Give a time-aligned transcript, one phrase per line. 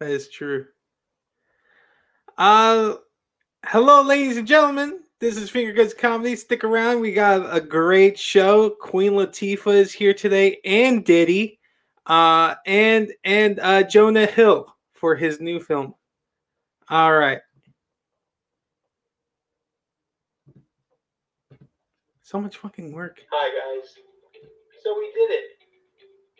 [0.00, 0.64] That is true.
[2.38, 2.94] Uh,
[3.66, 5.00] hello, ladies and gentlemen.
[5.18, 6.36] This is Finger Guns Comedy.
[6.36, 7.00] Stick around.
[7.00, 8.70] We got a great show.
[8.70, 11.60] Queen Latifah is here today, and Diddy,
[12.06, 15.94] uh, and and uh, Jonah Hill for his new film.
[16.88, 17.40] All right.
[22.22, 23.20] So much fucking work.
[23.30, 23.90] Hi guys.
[24.82, 25.44] So we did it.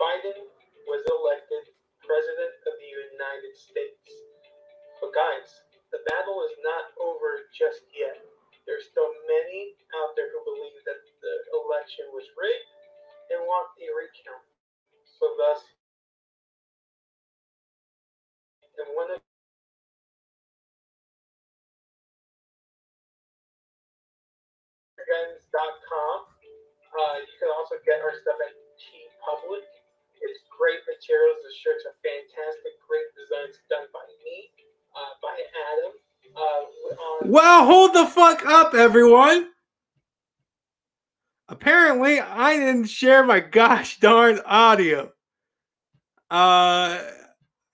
[0.00, 0.48] Biden
[0.88, 2.79] was elected president of
[3.20, 4.08] United States.
[5.04, 5.48] But guys,
[5.92, 8.16] the battle is not over just yet.
[8.64, 12.72] There's still many out there who believe that the election was rigged
[13.36, 14.44] and want the recount.
[15.20, 15.60] So thus,
[18.80, 19.20] and one of
[24.96, 26.16] guns.com.
[26.90, 28.84] Uh, you can also get our stuff at T
[29.20, 29.66] Public.
[30.22, 31.40] It's great materials.
[31.42, 32.76] The shirts are fantastic.
[32.86, 34.52] Great designs done by me,
[34.94, 35.92] uh, by Adam.
[36.30, 36.62] Uh,
[36.94, 39.48] on Well, hold the fuck up, everyone.
[41.48, 45.12] Apparently, I didn't share my gosh darn audio.
[46.30, 47.02] Uh,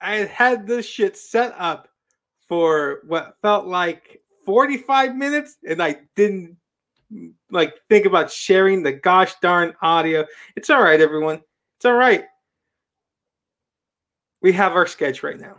[0.00, 1.88] I had this shit set up
[2.48, 6.56] for what felt like 45 minutes, and I didn't
[7.50, 10.24] like think about sharing the gosh darn audio.
[10.56, 11.42] It's all right, everyone.
[11.76, 12.24] It's all right.
[14.46, 15.56] We have our sketch right now.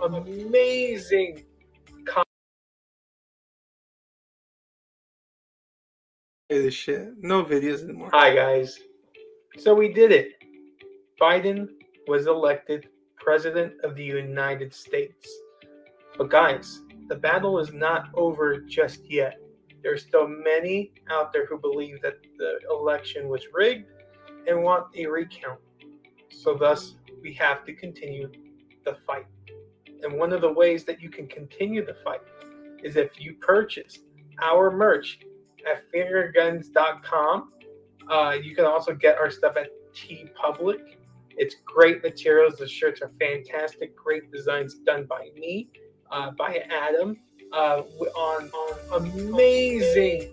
[0.00, 1.42] amazing
[6.48, 7.14] This shit.
[7.18, 8.10] No videos anymore.
[8.12, 8.78] Hi, guys.
[9.58, 10.34] So we did it.
[11.20, 11.66] Biden
[12.06, 15.28] was elected president of the United States.
[16.16, 19.40] But, guys, the battle is not over just yet.
[19.82, 23.90] There's still many out there who believe that the election was rigged
[24.46, 25.58] and want a recount.
[26.42, 28.30] So, thus, we have to continue
[28.84, 29.26] the fight.
[30.02, 32.20] And one of the ways that you can continue the fight
[32.82, 33.98] is if you purchase
[34.42, 35.20] our merch
[35.66, 37.52] at fingerguns.com.
[38.10, 40.96] Uh, you can also get our stuff at TeePublic.
[41.36, 42.56] It's great materials.
[42.56, 43.96] The shirts are fantastic.
[43.96, 45.70] Great designs done by me,
[46.10, 47.16] uh, by Adam,
[47.52, 47.82] uh,
[48.14, 48.50] on,
[48.92, 50.32] on amazing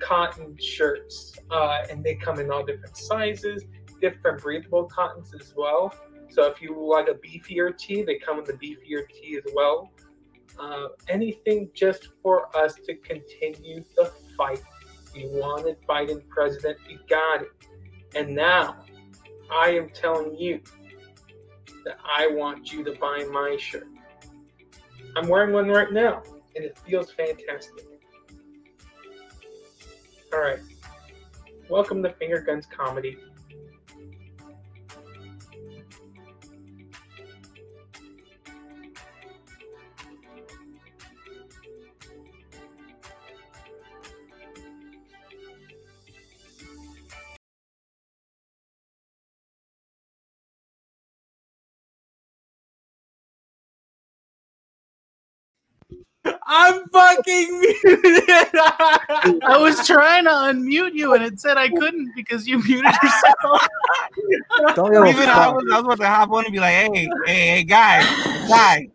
[0.00, 1.34] cotton shirts.
[1.50, 3.64] Uh, and they come in all different sizes,
[4.04, 5.94] different breathable cottons as well.
[6.28, 9.90] So if you like a beefier tee, they come in the beefier tee as well.
[10.60, 14.62] Uh, anything just for us to continue the fight.
[15.14, 17.48] We wanted Biden president, we got it.
[18.14, 18.76] And now
[19.50, 20.60] I am telling you
[21.86, 23.88] that I want you to buy my shirt.
[25.16, 26.22] I'm wearing one right now,
[26.54, 27.86] and it feels fantastic.
[30.32, 30.60] All right.
[31.70, 33.16] Welcome to Finger Guns Comedy.
[56.94, 58.24] Fucking muted.
[59.42, 63.68] I was trying to unmute you and it said I couldn't because you muted yourself.
[64.74, 66.88] Don't give Even I was, I was about to hop on and be like, hey,
[66.94, 68.00] hey, hey, guy,
[68.48, 68.88] guy,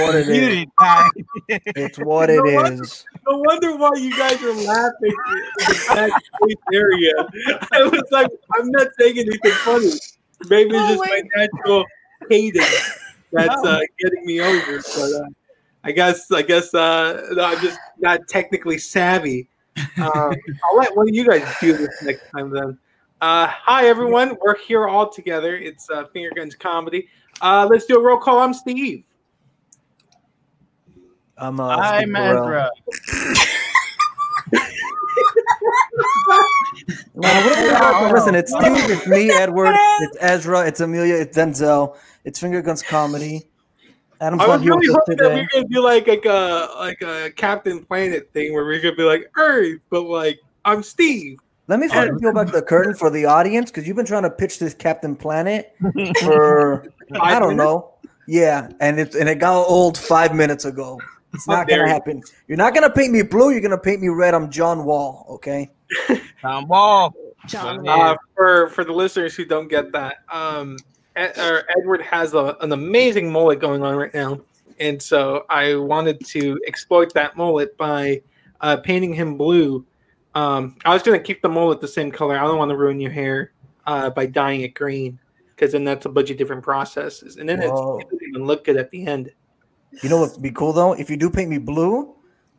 [0.00, 0.38] what it is.
[0.38, 1.08] muted, guy.
[1.48, 2.72] It's what it You know what?
[2.72, 3.04] is.
[3.28, 5.14] no wonder why you guys are laughing
[5.60, 7.12] in the area.
[7.72, 9.92] I was like, I'm not saying anything funny.
[10.48, 11.84] Maybe it's just my natural
[12.28, 12.62] hating
[13.32, 14.78] that's uh, getting me over.
[14.78, 15.28] But uh,
[15.86, 19.48] I guess I guess uh, no, I'm just not technically savvy.
[19.76, 19.84] Um,
[20.64, 22.76] I'll let one of you guys do this next time then.
[23.20, 25.56] Uh, hi everyone, we're here all together.
[25.56, 27.06] It's uh, Finger Guns Comedy.
[27.40, 28.40] Uh, let's do a roll call.
[28.40, 29.04] I'm Steve.
[31.38, 32.70] I'm uh, I'm Steve Ezra.
[37.14, 41.38] Man, what are we Listen, it's Steve, it's me, Edward, it's Ezra, it's Amelia, it's
[41.38, 43.46] Denzel, it's Finger Guns Comedy.
[44.20, 45.40] Adam's I was really with us hoping that we today.
[45.40, 49.02] are gonna do like like a like a Captain Planet thing where we're gonna be
[49.02, 51.38] like Earth, but like I'm Steve.
[51.68, 54.30] Let me fucking peel back the curtain for the audience because you've been trying to
[54.30, 55.74] pitch this Captain Planet
[56.22, 56.86] for
[57.20, 57.94] I don't know.
[58.28, 61.00] Yeah, and it and it got old five minutes ago.
[61.34, 62.22] It's not gonna happen.
[62.48, 63.50] You're not gonna paint me blue.
[63.50, 64.32] You're gonna paint me red.
[64.34, 65.26] I'm John Wall.
[65.30, 65.70] Okay.
[66.40, 67.14] Tom Ball.
[67.46, 70.76] John Uh, for for the listeners who don't get that, um, Ed, or
[71.16, 74.40] Edward has a, an amazing mullet going on right now,
[74.78, 78.22] and so I wanted to exploit that mullet by
[78.60, 79.84] uh, painting him blue.
[80.34, 82.38] Um, I was gonna keep the mullet the same color.
[82.38, 83.52] I don't want to ruin your hair
[83.86, 85.18] uh, by dyeing it green,
[85.54, 87.98] because then that's a bunch of different processes, and then Whoa.
[87.98, 89.32] it doesn't even look good at the end.
[90.02, 90.92] You know what'd be cool though?
[90.92, 92.14] If you do paint me blue,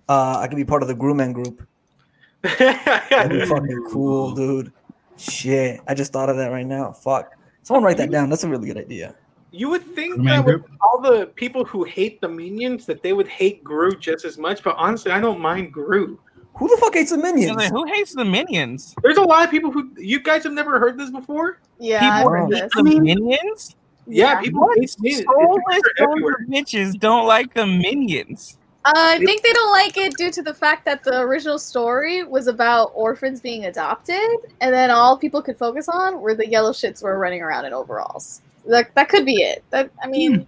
[0.09, 1.67] uh, I can be part of the Grooman group.
[2.41, 4.71] That'd be fucking cool, dude.
[5.17, 6.91] Shit, I just thought of that right now.
[6.91, 7.36] Fuck.
[7.67, 8.29] Someone write that down.
[8.29, 9.13] That's a really good idea.
[9.51, 10.71] You would think that with group.
[10.81, 14.63] all the people who hate the minions that they would hate Gru just as much,
[14.63, 16.17] but honestly, I don't mind Gru.
[16.55, 17.57] Who the fuck hates the minions?
[17.57, 18.95] like, who hates the minions?
[19.03, 21.59] There's a lot of people who you guys have never heard this before.
[21.77, 22.71] Yeah, People I've hate this.
[22.73, 23.75] the minions?
[24.07, 24.41] Yeah, Yeah.
[24.41, 25.25] people What hate minions.
[25.25, 26.35] Soulless everywhere.
[26.39, 26.53] sons of
[26.93, 28.56] bitches don't like the minions?
[28.87, 32.23] Uh, I think they don't like it due to the fact that the original story
[32.23, 34.25] was about orphans being adopted,
[34.61, 37.73] and then all people could focus on were the yellow shits were running around in
[37.73, 38.41] overalls.
[38.65, 39.61] That that could be it.
[39.71, 40.47] That I mean,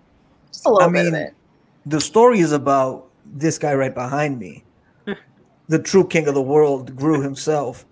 [0.54, 1.34] just a little I bit of mean, it.
[1.86, 4.64] The story is about this guy right behind me,
[5.68, 7.86] the true king of the world, Gru himself.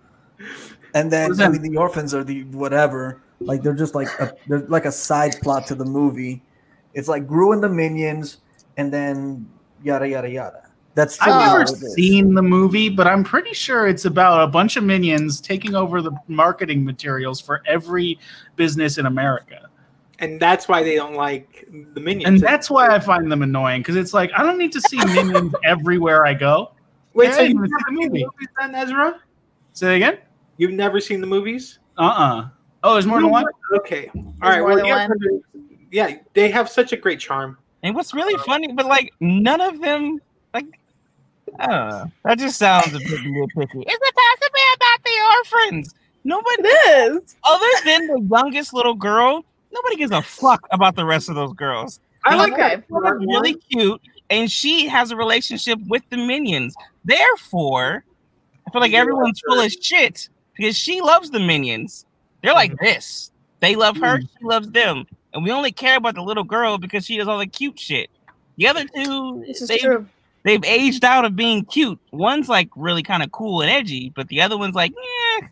[0.93, 3.21] And then I mean, the orphans are the whatever.
[3.41, 6.41] Like they're just like a, they're like a side plot to the movie.
[6.93, 8.37] It's like Gru and the minions,
[8.77, 9.49] and then
[9.83, 10.63] yada yada yada.
[10.95, 11.31] That's true.
[11.31, 15.39] I've never seen the movie, but I'm pretty sure it's about a bunch of minions
[15.39, 18.17] taking over the marketing materials for every
[18.55, 19.69] business in America.
[20.19, 22.25] and that's why they don't like the minions.
[22.25, 24.97] And that's why I find them annoying because it's like I don't need to see
[25.05, 26.71] minions everywhere I go.
[27.13, 27.27] wait.
[27.27, 28.25] Yeah, so you you've never seen the seen the movie.
[28.25, 29.19] movies, then, Ezra?
[29.73, 30.17] Say that again?
[30.57, 31.77] You've never seen the movies?
[31.99, 32.47] Uh uh
[32.83, 33.45] Oh, there's more than one?
[33.75, 34.09] Okay.
[34.15, 34.59] All right.
[34.61, 35.41] more Well, than yeah, one.
[35.91, 37.57] yeah, they have such a great charm.
[37.83, 40.19] And what's really uh, funny, but like none of them,
[40.53, 40.65] like
[41.59, 42.11] I don't know.
[42.23, 43.83] That just sounds a bit nitpicky.
[43.85, 45.95] It's supposed to be about the orphans.
[46.23, 47.35] Nobody, It is.
[47.43, 51.53] other than the youngest little girl, nobody gives a fuck about the rest of those
[51.53, 51.99] girls.
[52.25, 52.75] I like Okay.
[52.75, 52.85] that.
[52.89, 56.75] Really cute, and she has a relationship with the minions.
[57.05, 58.03] Therefore,
[58.67, 60.27] I feel like everyone's full of shit
[60.57, 62.05] because she loves the minions.
[62.43, 62.85] They're like Mm-hmm.
[62.85, 63.31] this.
[63.61, 64.21] They love her, mm.
[64.39, 65.05] she loves them.
[65.37, 68.09] And we only care about the little girl because she does all the cute shit.
[68.57, 70.07] The other two, This is they, true.
[70.41, 71.99] they've aged out of being cute.
[72.11, 75.47] One's like really kind of cool and edgy, but the other one's like, eh,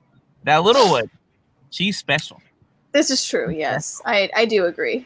[0.45, 1.07] that little one,
[1.69, 2.41] she's special.
[2.93, 3.51] This is true.
[3.51, 5.05] Yes, I I do agree.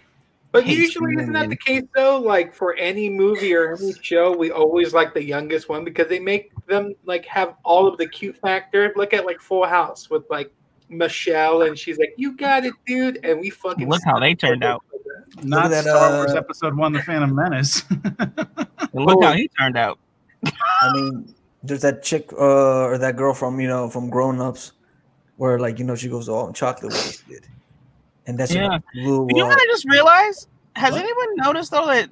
[0.53, 2.17] But Hates usually, isn't that the case though?
[2.17, 6.19] Like for any movie or any show, we always like the youngest one because they
[6.19, 8.93] make them like have all of the cute factor.
[8.95, 10.53] Look at like Full House with like
[10.89, 14.63] Michelle, and she's like, "You got it, dude," and we fucking Look how they turned
[14.63, 14.83] out.
[15.43, 17.83] Not that, Star Wars uh, Episode One: The Phantom Menace.
[18.93, 19.21] Look Oh.
[19.21, 19.99] how he turned out.
[20.45, 21.33] I mean,
[21.63, 24.73] there's that chick uh, or that girl from you know from Grown Ups,
[25.37, 27.47] where like you know she goes all chocolate wasted,
[28.27, 28.79] and that's Yeah.
[28.93, 29.49] blew You know up.
[29.49, 30.47] what I just realized?
[30.75, 31.01] Has What?
[31.03, 32.09] anyone noticed though that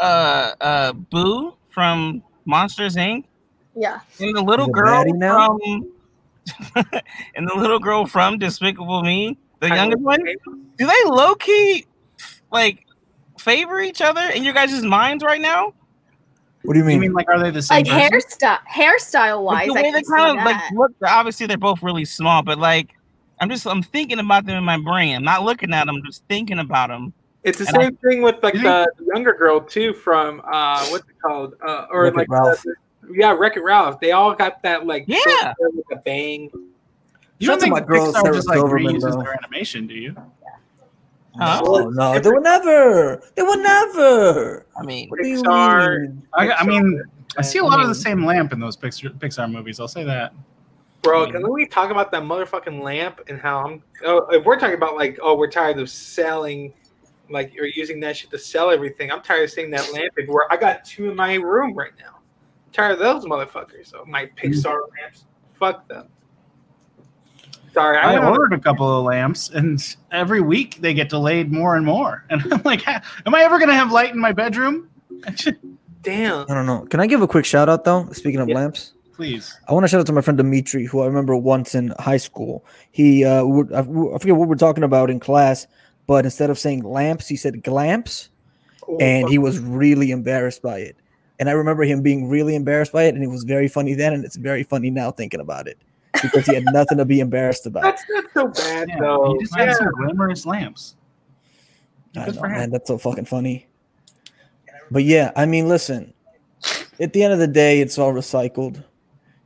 [0.00, 3.24] uh uh Boo from Monsters Inc.
[3.76, 4.00] Yeah.
[4.20, 5.46] and the little Is it girl Maddie now?
[5.58, 5.92] from
[7.34, 10.20] and the little girl from Despicable Me, the I youngest one,
[10.76, 11.86] do they low key
[12.52, 12.84] like
[13.38, 15.72] favor each other in your guys' minds right now?
[16.62, 17.00] What do you you mean?
[17.00, 17.84] mean like are they the same?
[17.84, 18.18] Like person?
[18.18, 20.92] hairstyle, hairstyle Like, wise, the I way they kind of like look.
[21.06, 22.94] Obviously, they're both really small, but like
[23.40, 25.16] I'm just I'm thinking about them in my brain.
[25.16, 27.12] I'm not looking at them, just thinking about them.
[27.42, 30.86] It's the And I- same thing with like the, the younger girl too from uh
[30.86, 31.54] what's it called?
[31.66, 32.62] Uh or like Ralph.
[32.62, 32.74] the-
[33.12, 34.00] yeah, Wreck It Ralph.
[34.00, 35.18] They all got that like Yeah.
[35.58, 36.50] short with a bang.
[37.38, 39.22] You don't Shout out think my girl, Pixar Sarah just like Silverman, reuses though.
[39.22, 39.86] their animation?
[39.86, 40.14] Do you?
[41.38, 41.60] Huh?
[41.64, 43.22] No, oh, no, they would never.
[43.34, 44.66] They would never.
[44.78, 46.00] I mean, What do you Pixar.
[46.00, 46.22] mean?
[46.34, 47.02] I, I mean,
[47.36, 49.80] I see a lot of the same lamp in those Pixar Pixar movies.
[49.80, 50.32] I'll say that.
[51.02, 53.82] Bro, can we talk about that motherfucking lamp and how I'm?
[54.06, 56.72] Oh, if we're talking about like, oh, we're tired of selling,
[57.28, 59.10] like you're using that shit to sell everything.
[59.10, 60.46] I'm tired of seeing that lamp everywhere.
[60.50, 62.20] I got two in my room right now.
[62.76, 63.86] I'm tired of those motherfuckers.
[63.88, 65.24] So my Pixar lamps,
[65.58, 66.08] fuck them.
[67.72, 71.76] Sorry, I, I ordered a couple of lamps, and every week they get delayed more
[71.76, 72.24] and more.
[72.30, 74.88] And I'm like, am I ever going to have light in my bedroom?
[76.02, 76.46] damn.
[76.48, 76.86] I don't know.
[76.90, 78.08] Can I give a quick shout out though?
[78.12, 78.56] Speaking of Yeah.
[78.56, 79.56] lamps, Please.
[79.68, 82.16] I want to shout out to my friend Dimitri, who I remember once in high
[82.16, 82.64] school.
[82.90, 85.66] He, uh, would- I I forget what we're talking about in class,
[86.08, 88.30] but instead of saying lamps, he said glamps,
[88.86, 90.96] Oh, and he was really embarrassed by it.
[91.38, 94.12] And I remember him being really embarrassed by it, and it was very funny then,
[94.12, 95.78] and it's very funny now thinking about it
[96.22, 97.82] because he had nothing to be embarrassed about.
[97.82, 99.34] that's not so bad Yeah, though.
[99.34, 100.94] you just had some glamorous lamps.
[102.16, 102.70] I know, man.
[102.70, 103.66] That's so fucking funny.
[104.90, 106.14] But yeah, I mean, listen.
[107.00, 108.84] At the end of the day, it's all recycled.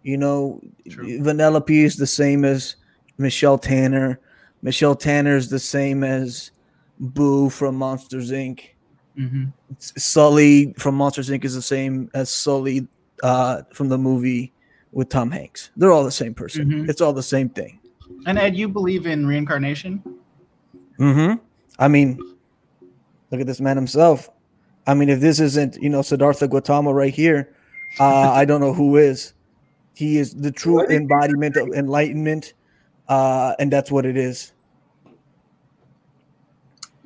[0.02, 1.20] You know, True.
[1.20, 2.76] Vanellope is the same as
[3.16, 4.20] Michelle Tanner.
[4.60, 6.50] Michelle Tanner is the same as
[7.00, 8.60] Boo from Monsters Inc.
[9.16, 11.44] hmm S- Sully from Monsters Inc.
[11.44, 12.86] is the same as Sully
[13.22, 14.52] uh, from the movie
[14.92, 15.70] with Tom Hanks.
[15.76, 16.66] They're all the same person.
[16.66, 16.88] Mhm.
[16.88, 17.78] It's all the same thing.
[18.26, 20.02] And Ed, you believe in reincarnation?
[20.98, 21.42] Mm-hmm.
[21.78, 22.18] I mean,
[23.30, 24.30] look at this man himself.
[24.86, 27.54] I mean, if this isn't, you know, Siddhartha Gautama right here,
[28.00, 29.34] uh, I don't know who is.
[29.94, 32.54] He is the true What is embodiment of enlightenment,
[33.08, 34.52] uh, and that's what it is.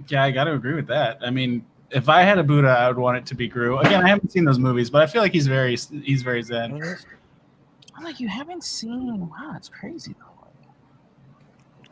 [0.08, 1.18] Yeah, I got to agree with that.
[1.22, 3.78] I mean, if I had a Buddha, I would want it to be Gru.
[3.78, 6.82] Again, I haven't seen those movies, but I feel like he's very he's very zen.
[7.94, 9.28] I'm like, you haven't seen.
[9.28, 10.26] Wow, it's crazy though.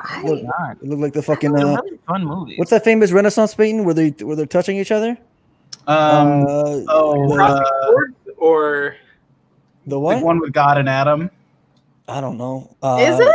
[0.02, 1.54] I, Look, God, it looked like the fucking.
[1.54, 2.58] Uh, really fun movies.
[2.58, 5.18] what's that famous Renaissance painting where they where they're touching each other?
[5.86, 8.96] Um, uh, oh, the, uh, or
[9.86, 11.30] the the one with God and Adam.
[12.08, 12.74] I don't know.
[12.82, 13.34] Uh, is it?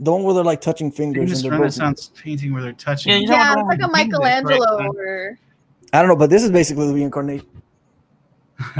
[0.00, 2.72] the one where they're like touching fingers Famous and they're both- Renaissance painting where they're
[2.72, 3.12] touching.
[3.12, 4.42] Yeah, you Yeah, it's like a what the thing is, right?
[4.44, 5.38] Michelangelo or
[5.92, 7.46] I don't know, but this is basically the reincarnation.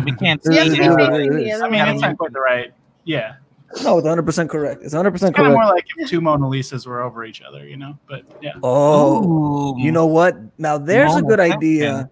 [0.04, 1.20] We can't You see to be Yeah, that.
[1.20, 1.54] it the is.
[1.56, 2.72] other I mean, it's not quite the right.
[3.04, 3.36] Yeah,
[3.82, 4.82] No, it's 100 percent correct.
[4.82, 5.66] It's 100 percent it's kind of correct.
[5.66, 7.98] more like if two Mona Lisas were over each other, you know.
[8.08, 9.80] But yeah, Oh, Ooh.
[9.82, 10.36] you know what?
[10.58, 11.54] Now there's a good Lisa.
[11.56, 12.10] idea.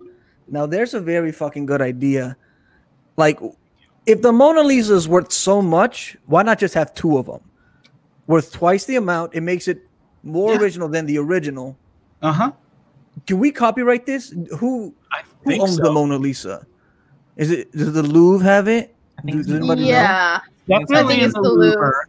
[0.48, 2.36] Now there's a very fucking good idea.
[3.16, 3.38] Like,
[4.06, 7.40] if the Mona Lisa is worth so much, why not just have two of them?
[8.26, 9.34] Worth twice the amount.
[9.34, 9.82] It makes it
[10.22, 10.58] more Yeah.
[10.60, 11.76] original than the original.
[12.22, 12.52] uh huh.
[13.26, 14.34] Can we copyright this?
[14.58, 15.82] Who I who owns so.
[15.82, 16.66] the Mona Lisa?
[17.36, 18.94] Is it does the Louvre have it?
[19.18, 19.56] I think Does so.
[19.56, 19.88] anybody know?
[19.88, 22.04] Yeah, Definitely think it's the the Louvre, Louvre.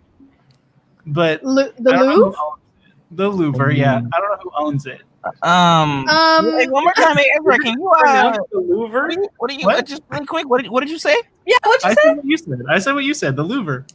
[1.08, 2.38] but Lu- the I don't know who Louvre.
[2.40, 2.94] owns it.
[3.12, 4.00] The Louvre, yeah.
[4.00, 4.10] Mm.
[4.14, 5.02] I don't know who owns it.
[5.44, 9.02] Um, Um, hey, one more time, hey, Ezra, can you uh, the Louvre.
[9.02, 9.86] what do you, what do you What?
[9.86, 10.50] just really quick?
[10.50, 11.16] What did, what did you say?
[11.46, 12.60] yeah, what you I said what you said.
[12.70, 13.36] I said what you said.
[13.36, 13.86] The Louvre.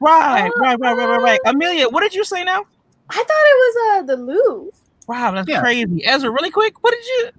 [0.00, 1.40] Right, right, right, right, right, right.
[1.46, 2.64] Amelia, what did you say now?
[3.10, 4.72] I thought it was uh the Louvre.
[5.10, 5.60] Wow, that's Yeah.
[5.60, 6.06] crazy.
[6.06, 7.30] Ezra, really quick, what did you?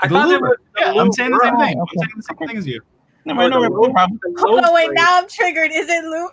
[0.00, 0.36] I the thought Luba.
[0.36, 0.56] it was.
[0.78, 1.66] Yeah, I'm saying the same Louvre.
[1.66, 1.80] thing.
[1.80, 2.80] I'm saying the same thing as you.
[3.24, 4.20] No, Or no, the no, problem.
[4.22, 5.72] The Oh wait, now I'm triggered.
[5.72, 6.30] Is it Louvre?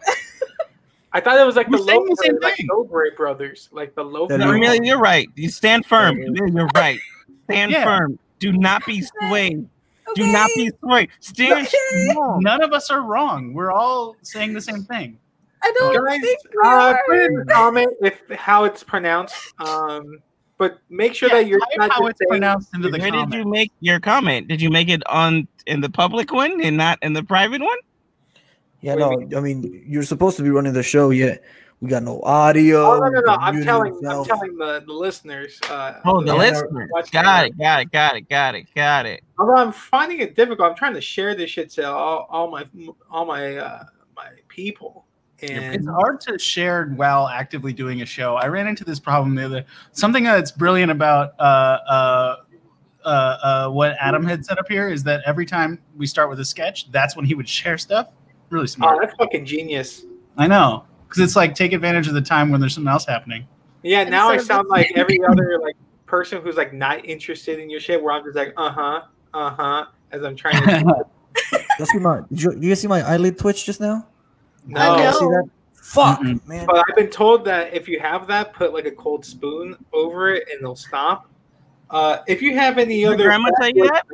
[1.13, 3.15] I thought it was like We're the saying the like thing.
[3.17, 4.37] Brothers, like the Louvre.
[4.37, 5.27] No, Amelia, you're right.
[5.33, 6.19] You stand firm.
[6.19, 6.99] Amelia, you're right.
[7.45, 7.83] Stand Yeah.
[7.83, 8.19] firm.
[8.37, 9.67] Do not be swayed.
[10.13, 11.09] Do not be swayed.
[11.19, 11.77] Stand Okay.
[12.11, 12.43] strong.
[12.43, 13.55] None of us are wrong.
[13.55, 15.17] We're all saying the same thing.
[15.63, 17.01] I don't Guys, think we uh, are.
[17.07, 19.35] put in the comment if how it's pronounced.
[19.59, 20.19] Um,
[20.59, 23.09] but make sure Yeah, that you're type not how just it's pronounced into the Where
[23.11, 24.47] did you make your comment?
[24.47, 27.77] Did you make it on in the public one and not in the private one?
[28.81, 29.37] Yeah, Wait, no.
[29.37, 31.09] I mean, you're supposed to be running the show.
[31.09, 31.43] Yet
[31.81, 32.85] we got no audio.
[32.91, 33.33] Oh no, no, no!
[33.33, 34.27] I'm muted telling, I'm himself.
[34.27, 35.59] telling the, the listeners.
[35.69, 36.89] Uh, Oh, the listeners.
[36.91, 39.21] watch Got the- it, got it, got it, got it, got it.
[39.37, 42.65] Although I'm finding it difficult, I'm trying to share this shit to all, all my
[43.09, 43.83] all my uh,
[44.15, 45.05] my people.
[45.41, 48.35] And It's hard to share while actively doing a show.
[48.35, 49.65] I ran into this problem the other.
[49.91, 51.43] Something that's brilliant about uh,
[51.87, 52.35] uh,
[53.05, 56.39] uh, uh, what Adam had set up here is that every time we start with
[56.39, 58.09] a sketch, that's when he would share stuff.
[58.49, 58.97] Really oh, smart.
[59.01, 60.05] that's fucking genius.
[60.37, 63.47] I know because it's like take advantage of the time when there's something else happening.
[63.83, 67.59] Yeah, now I Instead of sound like every other like person who's like not interested
[67.59, 68.01] in your shit.
[68.01, 69.01] Where I'm just like, uh huh,
[69.33, 71.05] uh huh, as I'm trying to.
[71.77, 72.21] That's what my.
[72.29, 74.05] Did you, you guys see my eyelid twitch just now?
[74.65, 75.11] No, I know.
[75.11, 75.49] See that?
[75.73, 76.45] Fuck, Mm-mm.
[76.47, 76.65] man.
[76.67, 80.31] But I've been told that if you have that, put like a cold spoon over
[80.31, 81.29] it and they'll stop.
[81.89, 84.05] Uh, if you have any Your other grandma tell you that?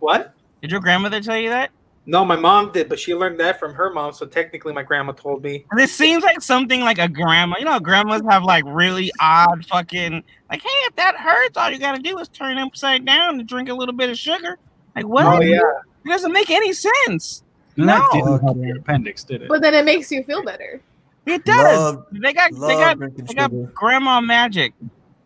[0.00, 0.34] What?
[0.60, 1.70] Did your grandmother tell you that?
[2.04, 4.12] No, my mom did, but she learned that from her mom.
[4.12, 5.64] So technically, my grandma told me.
[5.76, 7.58] This seems like something like a grandma.
[7.58, 11.78] You know, grandmas have like really odd fucking like, hey, if that hurts, all you
[11.78, 14.58] gotta do is turn it upside down and drink a little bit of sugar.
[14.96, 15.26] Like what?
[15.26, 15.60] Oh yeah,
[16.04, 17.44] It doesn't make any sense.
[17.76, 18.20] And that No.
[18.20, 19.48] didn't help your appendix, did it?
[19.48, 20.80] But then it makes you feel better.
[21.26, 21.78] It does.
[21.78, 23.70] Love, they got they got they got sugar.
[23.74, 24.74] grandma magic.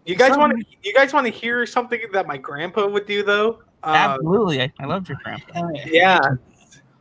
[0.04, 0.64] you guys want to?
[0.82, 3.60] You guys want to hear something that my grandpa would do though?
[3.82, 4.60] Uh, Absolutely.
[4.62, 5.70] I, I loved your grandpa.
[5.86, 6.18] yeah.
[6.22, 6.36] I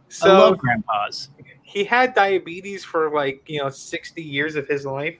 [0.10, 1.30] So love grandpas.
[1.64, 5.18] he had diabetes for like you know 60 years of his life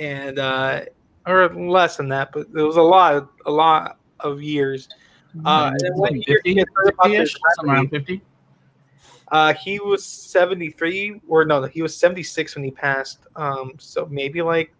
[0.00, 0.80] and uh
[1.26, 4.88] or less than that but it was a lot a lot of years
[5.44, 8.22] uh and then one year he had heard about this 50-ish, around remedy.
[9.30, 9.36] 50.
[9.36, 14.42] uh he was 73 or no he was 76 when he passed um so maybe
[14.42, 14.72] like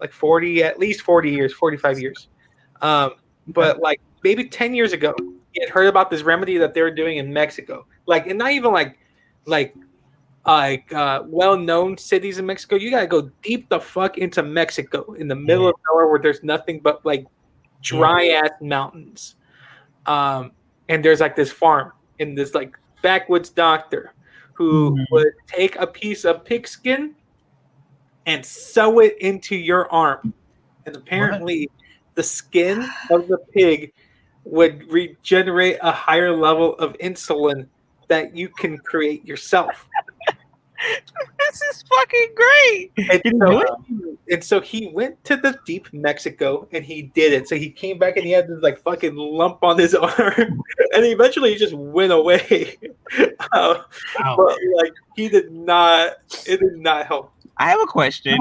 [0.00, 2.28] like 40 at least 40 years 45 years.
[2.80, 3.12] Um
[3.48, 5.14] but like maybe 10 years ago
[5.52, 7.86] he had heard about this remedy that they were doing in mexico.
[8.06, 8.98] Like and not even like
[9.46, 9.74] like
[10.46, 15.28] like uh, well-known cities in Mexico, you gotta go deep the fuck into Mexico in
[15.28, 17.26] the middle of nowhere where there's nothing but like
[17.80, 19.36] dry ass mountains.
[20.06, 20.52] Um,
[20.88, 24.14] and there's like this farm in this like backwoods doctor
[24.54, 25.06] who Mhm.
[25.10, 27.14] would take a piece of pigskin
[28.26, 30.32] and sew it into your arm,
[30.86, 31.68] and apparently
[32.14, 33.92] the skin of the pig
[34.44, 37.66] would regenerate a higher level of insulin
[38.08, 39.88] that you can create yourself.
[41.38, 42.92] This is fucking great.
[43.10, 43.76] And Did he so,
[44.30, 47.48] and so he went to the deep Mexico and he did it.
[47.48, 51.04] So he came back and he had this like fucking lump on his arm, and
[51.06, 52.76] eventually he just went away.
[53.52, 53.82] Uh,
[54.18, 54.36] Wow.
[54.38, 56.12] but like he did not,
[56.46, 57.30] it did not help.
[57.58, 58.38] I have a question.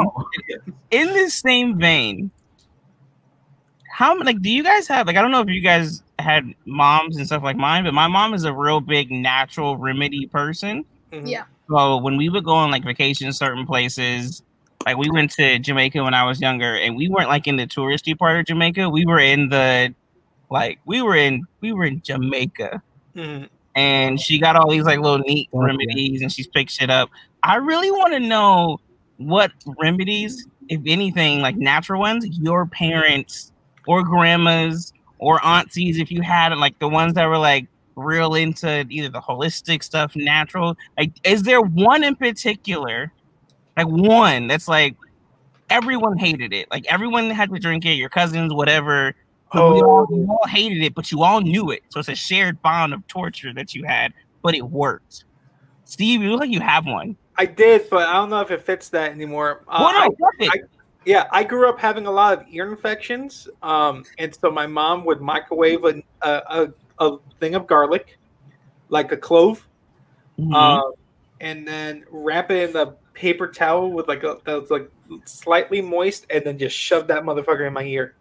[0.92, 2.32] In this same vein,
[3.92, 7.18] how like do you guys have like I don't know if you guys had moms
[7.18, 10.86] and stuff like mine, but my mom is a real big natural remedy person.
[11.12, 11.30] Mhm.
[11.30, 11.44] Yeah.
[11.72, 14.44] So when we would go on like vacation to certain places,
[14.86, 17.66] like we went to Jamaica when I was younger, and we weren't like in the
[17.68, 18.90] touristy part of Jamaica.
[18.90, 19.94] We were in the
[20.50, 22.82] like we were in we were in Jamaica,
[23.16, 23.48] Mhm.
[23.76, 27.10] and she got all these like little neat remedies, and she's picked shit up.
[27.44, 28.80] I really want to know
[29.18, 33.52] what remedies, if anything, like natural ones, your parents
[33.88, 38.86] or grandmas or aunties, if you had like the ones that were like real into
[38.90, 40.76] either the holistic stuff, natural.
[40.98, 43.12] Like, is there one in particular,
[43.78, 44.96] like one that's like
[45.70, 49.16] everyone hated it, like everyone had to drink it, your cousins, whatever.
[49.54, 51.84] But we all, you all hated it, but you all knew it.
[51.90, 55.26] So it's a shared bond of torture that you had, but it worked.
[55.84, 57.18] Steve, you look like you have one.
[57.38, 59.64] I did, but I don't know if it fits that anymore.
[59.68, 60.50] Uh, Well, no, I-.
[60.54, 60.62] I-
[61.04, 65.04] yeah, I grew up having a lot of ear infections, um, and so my mom
[65.06, 68.18] would microwave a, a, a, a thing of garlic,
[68.90, 69.68] like a clove,
[70.40, 70.54] Mhm.
[70.56, 70.94] um,
[71.42, 74.90] and then wrap it in a paper towel with like a that was like
[75.26, 78.16] slightly moist, and then just shove that motherfucker in my ear.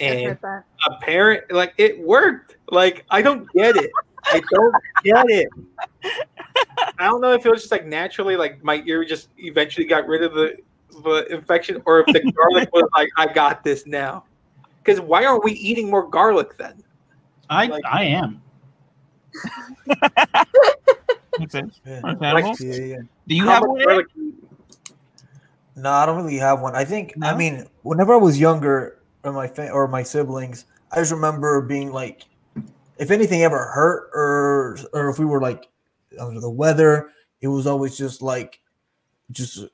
[0.00, 0.64] And heard that.
[0.86, 2.56] apparent, like it worked.
[2.70, 3.90] Like I don't get it.
[4.26, 5.48] I don't get it.
[6.98, 10.06] I don't know if it was just like naturally, like my ear just eventually got
[10.06, 10.56] rid of the,
[11.02, 14.24] the infection, or if the garlic was like, I got this now.
[14.82, 16.82] Because why aren't we eating more garlic then?
[17.50, 18.42] I Like- I am.
[21.38, 21.80] Makes sense.
[21.86, 22.00] Yeah.
[22.04, 22.56] Understandable.
[22.60, 22.96] Yeah, yeah.
[23.28, 23.80] Do you How have much one?
[23.80, 24.06] Eric?
[24.14, 24.34] garlic
[25.76, 26.74] No, I don't really have one.
[26.74, 30.96] I think I mean, whenever I was younger, or my fa- or my siblings, I
[30.96, 32.22] just remember being like,
[32.98, 35.68] if anything ever hurt, or or if we were like
[36.18, 37.10] under the weather,
[37.42, 38.60] it was always just like,
[39.30, 39.64] just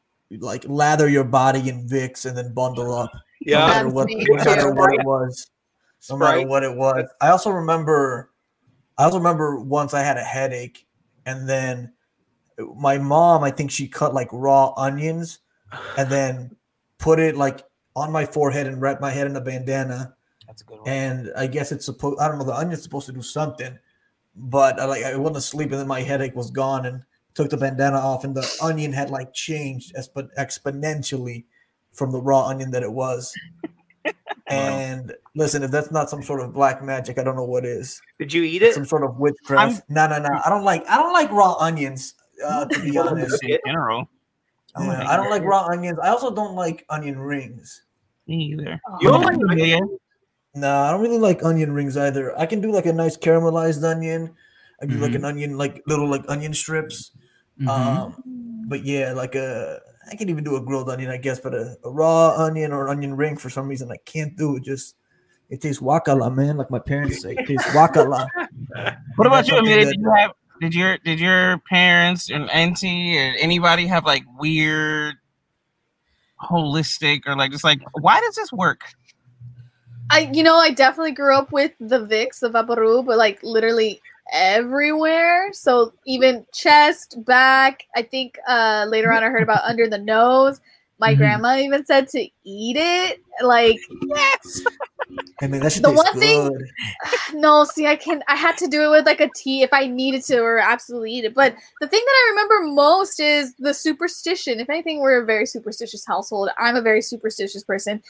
[0.40, 3.12] like lather your body in Vicks and then bundle up.
[3.14, 5.48] No Yeah, matter what, no matter what it was.
[6.10, 7.08] No matter what it was.
[7.20, 8.30] I also remember
[8.98, 10.86] I also remember once I had a headache
[11.26, 11.92] and then
[12.76, 15.38] my mom, I think she cut like raw onions
[15.96, 16.56] and then
[16.98, 17.62] put it like
[17.96, 20.14] on my forehead and wrapped my head in a bandana.
[20.46, 20.88] That's a good one.
[20.88, 23.78] And I guess it's supposed I don't know, the onion's supposed to do something.
[24.34, 27.02] But I like I went to sleep and then my headache was gone and
[27.34, 31.44] took the bandana off and the onion had like changed expo- exponentially
[31.92, 33.32] from the raw onion that it was.
[34.52, 38.00] And listen, if that's not some sort of black magic, I don't know what is.
[38.18, 38.74] Did you eat it?
[38.74, 39.82] Some sort of witchcraft.
[39.88, 40.40] No, no, no.
[40.44, 40.84] I don't like.
[40.88, 42.14] I don't like raw onions.
[42.44, 44.08] Uh, to be honest, in general.
[44.74, 45.98] Oh my Yeah, I don't like raw onions.
[46.02, 47.82] I also don't like onion rings.
[48.26, 48.80] Me either.
[49.00, 49.80] You don't like Yeah.
[50.54, 52.38] No, I don't really like onion rings either.
[52.38, 54.34] I can do like a nice caramelized onion.
[54.82, 55.16] I do like Mhm.
[55.16, 57.12] an onion, like little like onion strips.
[57.60, 57.68] Mhm.
[57.68, 58.22] Um,
[58.66, 59.80] but yeah, like a
[60.12, 61.40] I can even do a grilled onion, I guess.
[61.40, 64.56] But a, a raw onion or an onion ring for some reason I can't do
[64.56, 64.62] it.
[64.64, 64.94] Just
[65.48, 66.58] it tastes wakala, man.
[66.58, 68.28] Like my parents say, it tastes wakala.
[69.16, 69.86] What about you, something Amelia?
[69.86, 74.22] that- Did you have did your did your parents and auntie and anybody have like
[74.38, 75.16] weird
[76.40, 78.80] holistic or like just like why does this work?
[80.10, 84.00] I, you know, I definitely grew up with the Vicks, the Vaporub, but like literally
[84.30, 85.52] everywhere.
[85.52, 87.84] So even chest, back.
[87.96, 90.60] I think uh later on I heard about under the nose.
[90.98, 91.18] My Mhm.
[91.18, 93.20] grandma even said to eat it.
[93.42, 93.80] Like,
[94.14, 94.62] Yes.
[95.42, 96.68] I mean, that shit The tastes one thing-
[97.34, 98.22] no, see, I can.
[98.28, 101.12] I had to do it with like a tea if I needed to, or absolutely
[101.12, 101.34] eat it.
[101.34, 104.60] But the thing that I remember most is the superstition.
[104.60, 106.50] If anything, we're a very superstitious household.
[106.58, 108.02] I'm a very superstitious person.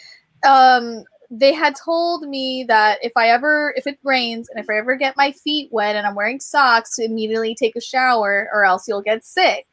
[0.46, 4.76] Um, they had told me that if I ever, if it rains and if I
[4.76, 8.66] ever get my feet wet and I'm wearing socks, to immediately take a shower, or
[8.66, 9.66] else you'll get sick.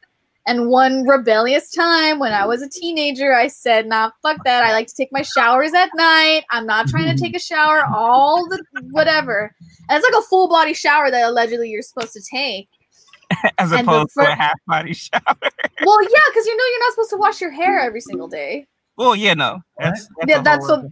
[0.46, 4.64] And one rebellious time when I was a teenager, I said, nah, fuck that.
[4.64, 6.44] I like to take my showers at night.
[6.50, 9.54] I'm not trying to take a shower all the whatever.
[9.90, 12.70] And it's like a full body shower that allegedly you're supposed to take.
[13.58, 15.20] As And the opposed to a half body shower.
[15.84, 18.66] Well, yeah, because you know you're not supposed to wash your hair every single day.
[18.96, 19.60] Well, yeah, no.
[19.78, 20.90] That's, that's Yeah, a that's whole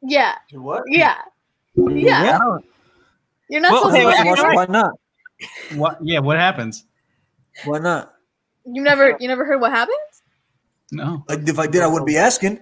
[0.00, 0.82] what- Yeah, What?
[0.88, 1.18] yeah,
[1.74, 2.24] yeah.
[2.24, 2.38] Yeah,
[3.48, 4.92] You're not Well, supposed hey, to wash I- Why, why not?
[5.74, 5.98] What?
[6.02, 6.20] Yeah.
[6.20, 6.84] What happens?
[7.64, 8.14] Why not?
[8.64, 9.96] You never, you never heard what happened?
[10.92, 11.24] No.
[11.28, 12.58] Like, if I did, I wouldn't be asking.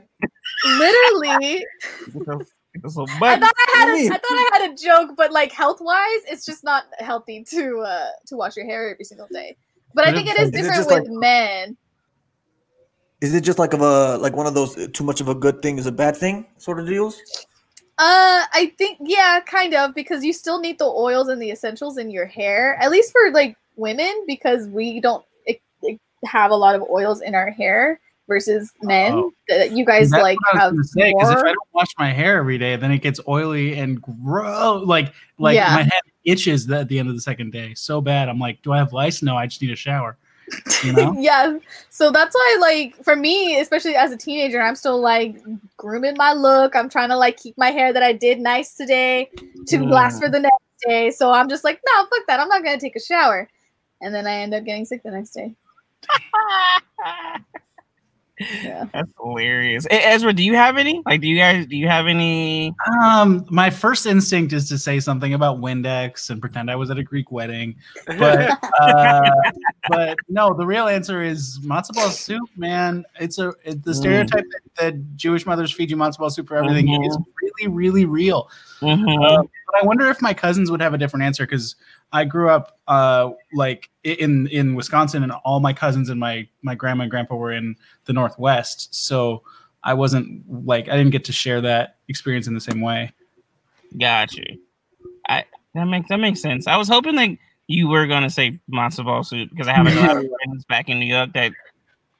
[0.66, 1.64] Literally,
[2.06, 4.74] it's a I thought I had, What do you a, I thought I had a
[4.74, 8.90] joke, but like health wise, it's just not healthy to uh to wash your hair
[8.90, 9.56] every single day.
[9.94, 11.76] But I think it- it is is it different with like- men.
[13.24, 15.34] Is it just like of a like one of those uh, too much of a
[15.34, 17.18] good thing is a bad thing sort of deals?
[17.96, 21.96] Uh, I think yeah, kind of because you still need the oils and the essentials
[21.96, 25.54] in your hair, at least for like women, because we don't eh,
[25.88, 29.12] eh, have a lot of oils in our hair versus men.
[29.14, 29.32] Oh.
[29.48, 31.68] That you guys That's like what I have was gonna say, 'cause if I don't
[31.72, 35.74] wash my hair every day, then it gets oily and grow Like, like Yeah.
[35.74, 38.28] my head itches at the end of the second day so bad.
[38.28, 39.22] I'm like, do I have lice?
[39.22, 40.18] No, I just need a shower.
[40.82, 41.14] You know?
[41.18, 41.58] yeah,
[41.90, 45.36] so that's why, like, for me, especially as a teenager, I'm still like
[45.76, 46.76] grooming my look.
[46.76, 49.30] I'm trying to like keep my hair that I did nice today
[49.68, 49.90] to Mm.
[49.90, 51.10] last for the next day.
[51.10, 52.40] So I'm just like, no, fuck that.
[52.40, 53.48] I'm not gonna take a shower,
[54.00, 55.54] and then I end up getting sick the next day.
[58.38, 58.84] Yeah.
[58.92, 59.86] That's hilarious.
[59.90, 61.02] Ezra, do you have any?
[61.06, 62.74] Like, do you guys do you have any?
[63.02, 66.98] Um, my first instinct is to say something about Windex and pretend I was at
[66.98, 69.30] a Greek wedding, but uh,
[69.88, 73.04] but no, the real answer is matzo ball soup, man.
[73.20, 76.56] It's a it, the stereotype that, that Jewish mothers feed you matzo ball soup for
[76.56, 78.50] everything is really really real.
[78.80, 79.24] Mhm.
[79.24, 81.76] Uh, but I wonder if my cousins would have a different answer because
[82.14, 86.76] I grew up uh, like in in Wisconsin, and all my cousins and my my
[86.76, 87.74] grandma and grandpa were in
[88.04, 89.42] the Northwest, so
[89.82, 93.12] I wasn't like I didn't get to share that experience in the same way.
[93.98, 94.60] Got you.
[95.28, 96.68] I that makes that makes sense.
[96.68, 97.30] I was hoping that
[97.66, 100.88] you were gonna say matzo ball soup because I have a lot of friends back
[100.88, 101.50] in New York that,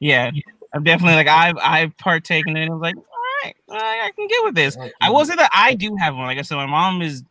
[0.00, 0.32] yeah,
[0.74, 2.64] I'm definitely like I've I've partaken in.
[2.64, 2.66] it.
[2.66, 4.76] I was like, all right, I I can get with this.
[5.00, 6.26] I will say that I do have one.
[6.26, 7.22] Like I said, my mom is.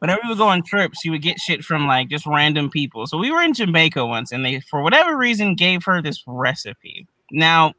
[0.00, 3.06] Whenever we would go on trips, she would get shit from like just random people.
[3.06, 7.06] So we were in Jamaica once, and they, for whatever reason, gave her this recipe.
[7.30, 7.74] Now,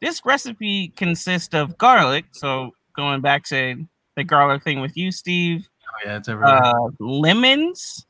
[0.00, 2.26] this recipe consists of garlic.
[2.32, 6.54] So going back to the garlic thing with you, Steve, Oh yeah, it's everywhere.
[6.64, 8.06] uh, lemons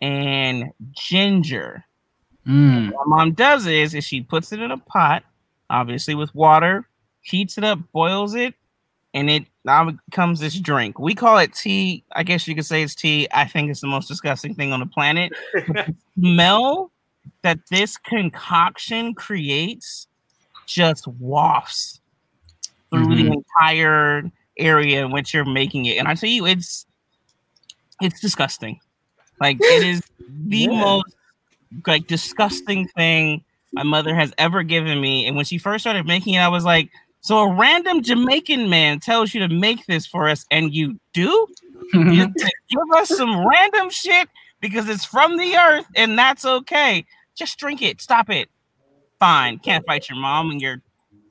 [0.00, 1.84] and ginger.
[2.46, 2.92] Mm.
[2.92, 5.22] What mom does is, is she puts it in a pot,
[5.70, 6.88] obviously with water,
[7.20, 8.54] heats it up, boils it,
[9.14, 10.98] and it now becomes this drink.
[10.98, 12.02] We call it tea.
[12.12, 13.28] I guess you could say it's tea.
[13.32, 15.32] I think it's the most disgusting thing on the planet.
[15.52, 16.90] But the smell
[17.42, 20.06] that this concoction creates
[20.66, 22.00] just wafts
[22.90, 23.32] through the mm-hmm.
[23.34, 25.98] entire area in which you're making it.
[25.98, 26.86] And I tell you, it's
[28.00, 28.80] it's disgusting.
[29.38, 30.00] Like it is
[30.46, 30.80] the Yeah.
[30.80, 31.14] most
[31.86, 35.26] like disgusting thing my mother has ever given me.
[35.26, 36.88] And when she first started making it, I was like,
[37.20, 41.46] so a random Jamaican man tells you to make this for us, and you do?
[41.94, 44.28] You give us some random shit
[44.60, 47.06] because it's from the earth, and that's okay.
[47.34, 48.02] Just drink it.
[48.02, 48.50] Stop it.
[49.18, 49.60] Fine.
[49.60, 50.82] Can't fight your mom when you're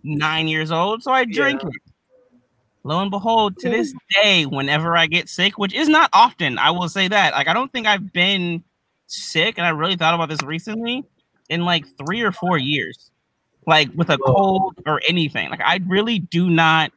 [0.04, 1.82] nine years old, so I drink it.
[2.84, 6.72] Lo and behold, to this day, whenever I get sick, which is not often, I
[6.72, 7.34] will say that.
[7.34, 8.64] Like, I don't think I've been
[9.08, 11.04] sick, and I really thought about this recently
[11.50, 13.12] in like three or four years,
[13.68, 15.50] like with a cold or anything.
[15.52, 16.92] Like, I really do not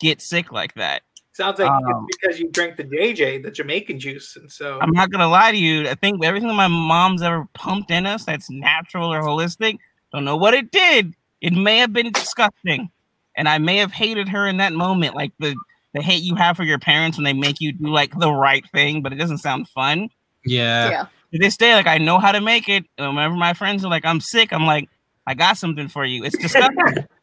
[0.00, 1.02] get sick like that.
[1.32, 4.90] Sounds like Um, it's because you drank the JJ, the Jamaican juice, and so I'm
[4.92, 5.86] not gonna lie to you.
[5.86, 9.76] I think everything my mom's ever pumped in us that's natural or holistic,
[10.14, 11.14] don't know what it did.
[11.42, 12.90] It may have been disgusting,
[13.36, 15.54] and I may have hated her in that moment, like the
[15.92, 18.64] the hate you have for your parents when they make you do like the right
[18.70, 20.08] thing, but it doesn't sound fun.
[20.46, 20.88] yeah.
[20.90, 21.06] yeah.
[21.32, 22.86] To this day, like I know how to make it.
[22.96, 24.88] And whenever my friends are like, "I'm sick," I'm like,
[25.26, 27.06] "I got something for you." It's disgusting.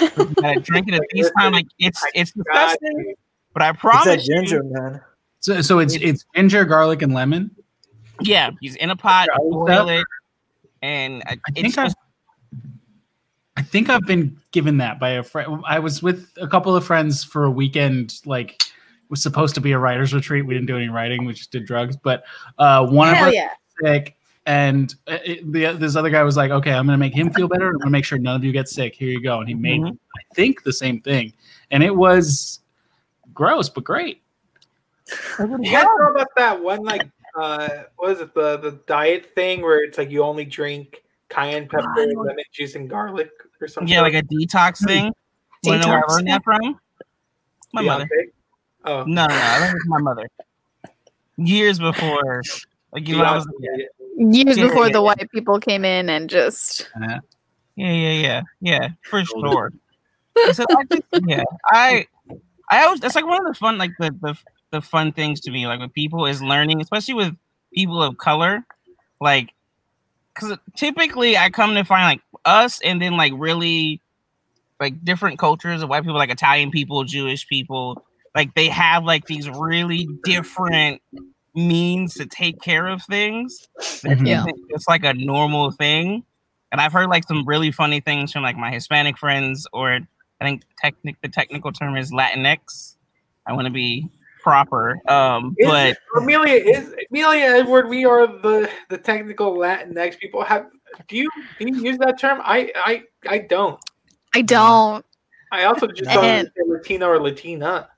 [0.00, 1.52] You drink it at these time.
[1.52, 3.14] Like it's it's disgusting,
[3.54, 5.00] but I It's promise that you, ginger, man.
[5.40, 7.50] So, so it's it's ginger, garlic, and lemon.
[8.20, 10.04] Yeah, he's in a pot, Garlic boil it,
[10.82, 11.96] and I- I it's think I've, just
[13.56, 15.62] I think I've been given that by a friend.
[15.66, 18.20] I was with a couple of friends for a weekend.
[18.24, 18.70] Like, it
[19.10, 20.46] was supposed to be a writers' retreat.
[20.46, 21.24] We didn't do any writing.
[21.24, 21.96] We just did drugs.
[21.96, 22.24] But
[22.58, 23.50] uh, one of us yeah.
[23.82, 27.14] sick, and uh, it, the, this other guy was like, "Okay, I'm going to make
[27.14, 27.68] him feel better.
[27.68, 28.94] I'm going to make sure none of you get sick.
[28.94, 29.92] Here you go." And he made, Mhm.
[30.16, 31.32] I think, the same thing,
[31.70, 32.60] and it was
[33.34, 34.22] gross but great.
[35.38, 39.60] You guys know about that one like uh what is it the the diet thing
[39.62, 43.92] where it's like you only drink cayenne pepper, lemon juice, and garlic or something?
[43.92, 45.12] yeah, like a detox thing.
[45.64, 46.08] Want to know where I Detox.
[46.16, 46.80] learned that from?
[47.72, 48.08] My mother.
[48.84, 50.28] Oh, No, no, no, I learned my mother.
[51.36, 52.42] Years before,
[52.92, 53.86] like you know, I was, Beyonce.
[54.16, 55.00] Years Yeah, before yeah, the yeah.
[55.00, 57.20] white people came in and just uh-huh.
[57.76, 59.72] yeah, yeah, yeah, yeah, for sure.
[60.52, 62.06] So I just, yeah, I,
[62.70, 64.36] I always that's like one of the fun, like the the
[64.70, 67.36] the fun things to me, like with people is learning, especially with
[67.74, 68.64] people of color,
[69.20, 69.52] like
[70.34, 74.00] because typically I come to find like us and then like really
[74.80, 79.26] like different cultures of white people, like Italian people, Jewish people, like they have like
[79.26, 81.00] these really different
[81.54, 83.68] means to take care of things.
[83.80, 84.26] Mhm.
[84.26, 84.44] Yeah.
[84.70, 86.24] It's like a normal thing.
[86.70, 89.92] And I've heard like some really funny things from like my Hispanic friends, or
[90.40, 92.96] I think technic the technical term is Latinx.
[93.46, 94.08] I want to be
[94.42, 94.98] proper.
[95.08, 97.88] Um, Is- but Amelia is Amelia Edward.
[97.88, 100.42] We are the the technical Latinx people.
[100.44, 100.66] Have
[101.08, 102.40] do you do you use that term?
[102.42, 103.78] I I I don't.
[104.34, 105.04] I don't.
[105.52, 107.88] I also just don't And- Latino or Latina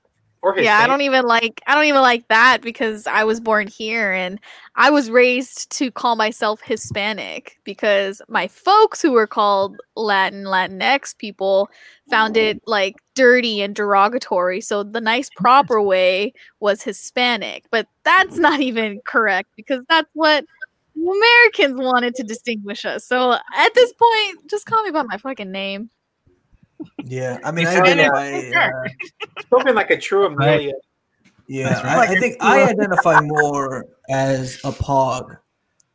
[0.44, 3.66] or Yeah, I don't even like I don't even like that because I was born
[3.66, 4.38] here and
[4.76, 11.16] I was raised to call myself Hispanic because my folks who were called Latin Latinx
[11.16, 11.70] people
[12.10, 14.60] found it like dirty and derogatory.
[14.60, 17.64] So the nice proper way was Hispanic.
[17.70, 20.44] But that's not even correct because that's what
[20.96, 23.06] Americans wanted to distinguish us.
[23.06, 25.90] So at this point, just call me by my fucking name.
[27.04, 28.10] Yeah, I mean, I Hispanic.
[28.12, 28.60] identify.
[28.60, 30.72] Uh, Spoken like a true Amelia.
[31.46, 32.02] yeah, That's I.
[32.14, 35.36] I think I identify more as a pog.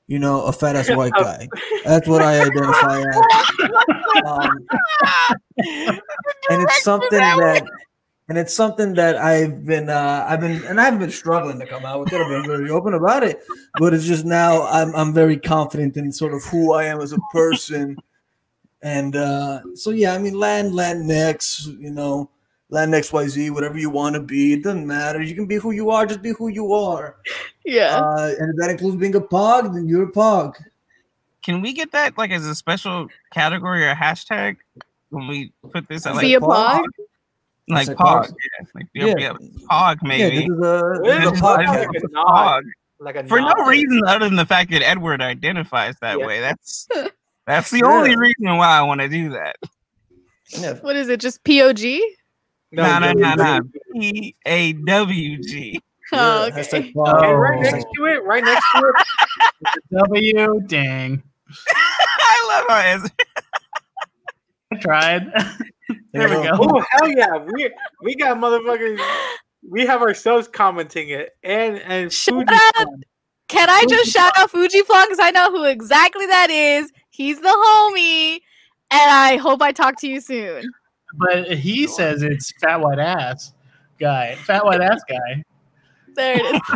[0.07, 1.47] You know, a fat ass white guy.
[1.85, 4.25] That's what I identify as.
[4.25, 4.65] Um,
[6.49, 7.63] and it's something that
[8.27, 11.85] and it's something that I've been uh I've been and I've been struggling to come
[11.85, 12.21] out with it.
[12.21, 13.39] I've been very open about it.
[13.79, 17.13] But it's just now I'm I'm very confident in sort of who I am as
[17.13, 17.95] a person.
[18.81, 22.29] And uh so yeah, I mean land, land next, you know,
[22.69, 25.21] Latin XYZ, whatever you want to be, it doesn't matter.
[25.21, 27.17] You can be who you are, just be who you are.
[27.65, 27.97] Yeah.
[27.97, 30.53] Uh and if that includes being a pog, then you're a pog.
[31.43, 34.57] can we get that like as a special category or hashtag
[35.09, 36.79] when we put this at like Be a pog?
[36.79, 36.83] pog.
[37.67, 38.25] like It's a pog?
[38.27, 38.33] pog.
[38.59, 39.33] Yeah, like be a, be a
[39.69, 40.47] pog maybe.
[40.47, 41.87] this is a, Yeah, this is a it's podcast.
[41.93, 42.61] like a Pog.
[43.01, 46.27] like a For no reason other than the fact that Edward identifies that Yeah.
[46.27, 46.39] way.
[46.39, 46.87] That's
[47.49, 47.85] that's the Yeah.
[47.87, 49.55] only reason why I want to do that.
[50.49, 50.73] Yeah.
[50.81, 51.19] What is it?
[51.19, 51.99] Just POG?
[52.71, 53.57] No, no, no, no.
[53.57, 53.59] no.
[53.93, 55.81] P A W G.
[56.11, 56.61] Oh, okay.
[56.61, 57.37] hashtag And pog.
[57.39, 61.21] right next to it, right next to it, W, dang.
[61.69, 63.09] I love how Ezra.
[64.73, 65.31] I tried.
[65.31, 66.57] There there we you go.
[66.61, 67.69] oh hell yeah, we
[68.01, 68.99] we got motherfuckers.
[69.69, 72.75] We have ourselves commenting it, and and Shut Fuji up.
[72.75, 73.03] Fan.
[73.47, 76.91] Can I just shout out Fuji because I know who exactly that is.
[77.19, 78.35] He's the homie,
[78.89, 80.71] and I hope I talk to you soon.
[81.15, 83.51] But he says it's fat white ass
[83.99, 84.35] guy.
[84.35, 85.43] Fat white ass guy.
[86.15, 86.61] There it is.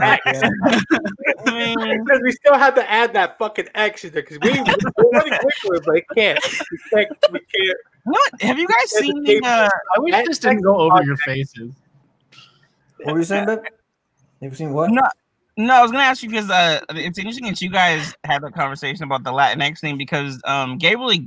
[1.45, 1.75] Yeah.
[1.95, 5.39] because we still have to add that fucking X in there because we we're running
[5.39, 6.39] quickly, but it can't.
[6.71, 7.17] We can't.
[7.31, 7.77] We can't.
[8.03, 9.41] What have you guys seen the?
[9.45, 11.73] Uh, I wish That this didn't go over your faces.
[13.03, 13.59] What were you saying, babe?
[14.41, 14.91] Have you seen what?
[14.91, 15.03] No.
[15.57, 18.51] No, I was gonna ask you because uh, it's interesting that you guys had a
[18.51, 21.25] conversation about the Latinx thing because um, Gabriel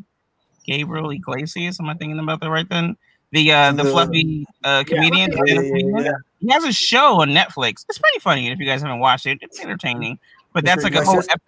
[0.64, 2.96] Gabriel Iglesias, am I thinking about that right then?
[3.32, 5.32] The uh, the The- fluffy uh, comedian.
[5.32, 6.12] Yeah, yeah, yeah.
[6.40, 7.84] He has a show on Netflix.
[7.88, 9.38] It's pretty funny if you guys haven't watched it.
[9.42, 10.18] It's entertaining,
[10.52, 11.20] but that's like a whole.
[11.20, 11.42] Ep-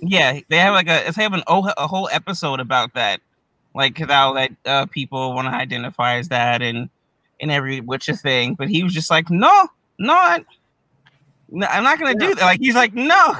[0.00, 3.20] yeah, they have like a they have an oh, a whole episode about that,
[3.74, 6.88] like how that uh, people want to identify as that and
[7.40, 8.54] and every which a thing.
[8.54, 10.44] But he was just like, no, no, I,
[11.50, 12.44] no I'm not gonna do that.
[12.44, 13.34] Like he's like, no.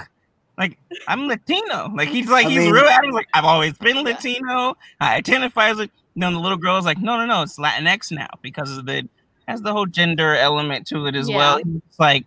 [0.56, 1.90] Like I'm Latino.
[1.94, 2.88] Like he's like I he's mean- real.
[3.02, 4.76] He's like I've always been Latino.
[5.00, 5.88] I identify as a.
[6.16, 9.08] Then the little girl's like, no, no, no, it's Latinx now because of the
[9.46, 11.58] has the whole gender element to it as well.
[11.58, 12.26] It's like,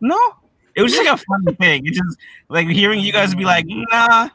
[0.00, 0.16] no,
[0.76, 1.86] it was just like a funny thing.
[1.86, 4.28] It's just like hearing you guys be like, nah,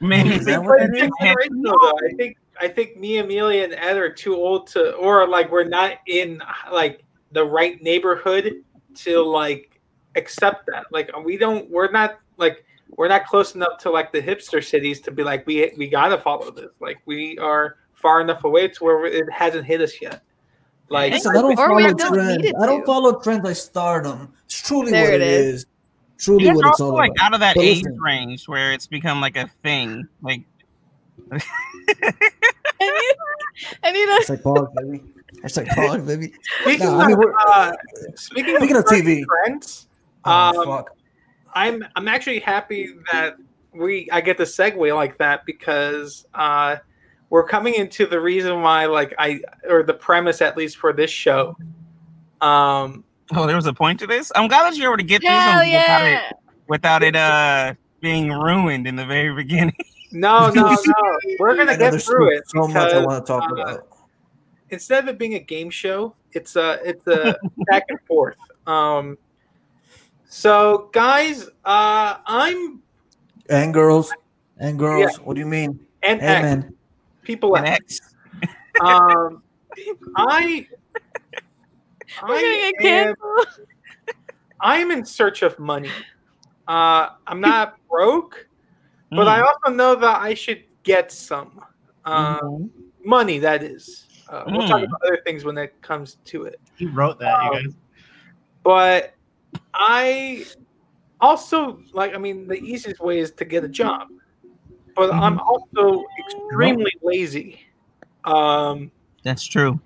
[0.00, 0.30] man.
[0.30, 1.02] Is that what it's it is?
[1.04, 1.98] inspirational, though.
[2.06, 5.64] I think I think me, Amelia, and Ed are too old to, or like we're
[5.64, 8.62] not in like the right neighborhood
[8.96, 9.75] to like
[10.16, 10.86] accept that.
[10.90, 12.64] Like we don't, we're not like
[12.96, 16.18] we're not close enough to like the hipster cities to be like we we gotta
[16.18, 16.70] follow this.
[16.80, 20.22] Like we are far enough away to where it hasn't hit us yet.
[20.88, 22.52] Like Listen, I don't follow trends.
[22.62, 22.86] I don't to.
[22.86, 23.44] follow trends.
[23.46, 24.32] I start them.
[24.44, 25.54] It's truly There what it it is.
[25.54, 25.66] is.
[26.18, 27.26] Truly You what are it's also all like about.
[27.26, 28.00] out of that But age listen.
[28.00, 30.06] range where it's become like a thing.
[30.22, 30.42] Like
[31.32, 31.38] I
[32.80, 33.16] need,
[33.82, 35.02] I need a like pog, baby.
[35.42, 36.32] Hashtag pog, baby.
[36.62, 37.72] speaking, No, I mean, of, uh,
[38.14, 39.24] speaking, Speaking of TV.
[39.24, 39.85] trends,
[40.26, 40.96] Oh, um, fuck.
[41.54, 43.36] I'm I'm actually happy that
[43.72, 46.76] we I get the segue like that because uh,
[47.30, 51.10] we're coming into the reason why like I or the premise at least for this
[51.10, 51.56] show.
[52.40, 54.30] Um, oh, there was a point to this.
[54.34, 56.36] I'm glad that you're able to get these hell ones without it
[56.68, 59.76] without it uh being ruined in the very beginning.
[60.12, 63.54] no, no, no, we're gonna get through it So much I want to talk uh,
[63.54, 63.88] about.
[64.70, 67.36] instead of it being a game show, it's a it's a
[67.70, 68.36] back and forth.
[68.66, 69.16] Um,
[70.28, 72.82] so guys, uh, I'm
[73.48, 74.12] And girls.
[74.58, 75.20] And girls.
[75.20, 75.78] What do you mean?
[76.02, 76.74] and X, Amen.
[77.22, 77.84] people And X.
[77.84, 78.00] X.
[78.80, 79.42] Um,
[80.16, 80.66] I
[82.22, 83.14] We're gonna get I am.
[84.60, 85.90] I'm in search of money.
[86.68, 88.46] Uh, I'm not broke,
[89.10, 89.46] but I Mm.
[89.46, 91.60] also know that I should get some
[92.04, 92.70] uh, Mhm.
[93.04, 93.38] money.
[93.38, 94.06] That is.
[94.28, 94.84] Uh, we'll talk Mm.
[94.84, 96.60] about other things when it comes to it.
[96.76, 97.74] He wrote that, you Um, guys.
[98.62, 99.15] But
[99.76, 100.44] I
[101.20, 102.14] also like.
[102.14, 104.08] I mean, the easiest way is to get a job,
[104.94, 107.60] but I'm also extremely lazy.
[108.24, 108.90] Um,
[109.22, 109.80] That's true.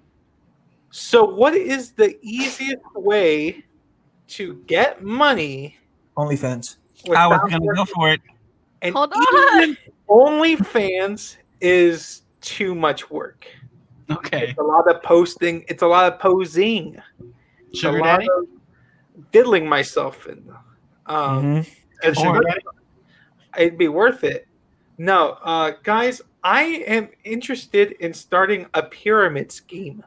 [0.90, 3.64] so, what is the easiest way
[4.28, 5.76] to get money?
[6.16, 6.76] OnlyFans.
[7.14, 8.20] I was gonna go for it.
[8.82, 9.62] And Hold on.
[9.62, 9.76] even
[10.08, 13.46] OnlyFans is too much work.
[14.10, 14.48] Okay.
[14.48, 15.64] It's a lot of posting.
[15.68, 16.96] It's a lot of posing.
[17.68, 18.28] It's Sugar a lot daddy?
[18.38, 18.44] of
[19.32, 20.52] diddling myself in.
[21.06, 21.66] Um, Mhm.
[22.02, 22.42] and Sugar
[23.58, 24.46] it'd be worth it.
[24.98, 30.04] No, uh, guys, I am interested in starting a pyramid scheme.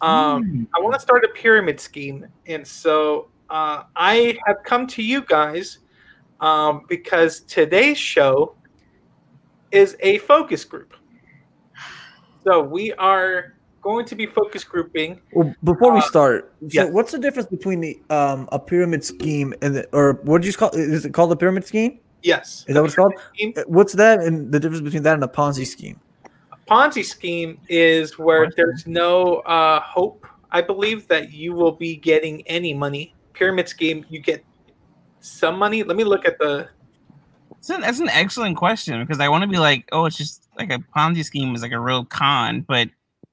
[0.00, 0.66] Um, Mm.
[0.76, 5.22] I want to start a pyramid scheme, and so uh, I have come to you
[5.22, 5.78] guys
[6.40, 8.56] um, because today's show
[9.70, 10.94] is a focus group.
[12.42, 15.20] So we are going to be focus grouping.
[15.32, 16.84] Well, before we Uh, start, so yeah.
[16.96, 20.54] what's the difference between the um a pyramid scheme and the, or what did you
[20.54, 21.92] call is it called a pyramid scheme?
[22.22, 23.12] Yes, Is that what it's called?
[23.34, 23.52] scheme.
[23.66, 26.00] What's that and the difference between that and a Ponzi scheme?
[26.52, 28.56] A Ponzi scheme is where Ponzi.
[28.56, 29.12] there's no
[29.56, 30.26] uh, hope.
[30.50, 33.12] I believe that you will be getting any money.
[33.34, 34.42] Pyramid scheme, you get
[35.20, 35.82] some money.
[35.82, 36.68] Let me look at the.
[37.56, 40.48] That's an, that's an excellent question because I want to be like, oh, it's just
[40.56, 42.88] like a Ponzi scheme is like a real con, but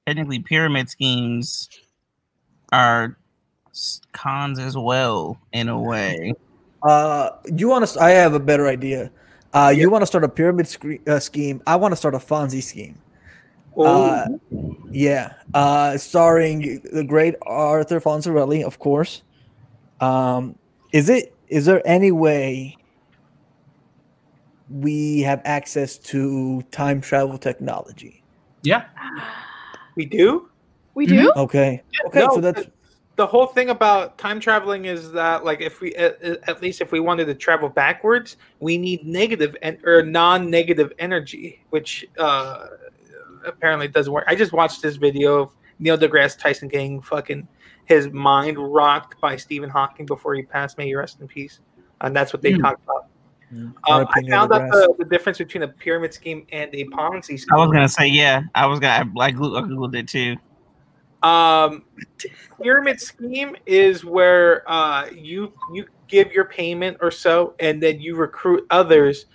[0.06, 1.68] technically pyramid schemes
[2.72, 3.16] are
[4.12, 6.34] cons as well in a way.
[6.82, 8.00] Uh, you want to?
[8.00, 9.10] I have a better idea.
[9.54, 11.62] Uh, you want to start a pyramid scre- uh, scheme?
[11.66, 12.98] I want to start a Fonzie scheme.
[13.78, 14.26] Uh,
[14.90, 19.22] yeah, uh, starring the great Arthur Fonzarelli, of course.
[20.00, 20.58] Um,
[20.92, 21.34] is it?
[21.48, 22.76] Is there any way
[24.68, 28.22] we have access to time travel technology?
[28.62, 28.84] Yeah.
[29.96, 30.48] we do.
[30.94, 31.32] We do?
[31.36, 31.82] Okay.
[32.06, 32.20] Okay.
[32.20, 32.66] No, so that's
[33.16, 36.92] the whole thing about time traveling is that like if we at, at least if
[36.92, 42.66] we wanted to travel backwards we need negative and or non-negative energy which uh
[43.46, 47.46] apparently doesn't work i just watched this video of neil degrasse tyson getting fucking
[47.84, 51.60] his mind rocked by stephen hawking before he passed may he rest in peace
[52.00, 52.62] and that's what they Hmm.
[52.62, 53.01] talked about Mm,
[53.52, 54.70] um, i found out deGrasse.
[54.70, 58.06] the, the difference between a pyramid scheme and a ponzi scheme I was gonna say,
[58.06, 60.36] yeah, I was gonna, I, I glu- I googled it too.
[61.22, 61.84] Um,
[62.60, 68.16] pyramid scheme is where uh, you you give your payment or so, and then you
[68.16, 69.26] recruit others.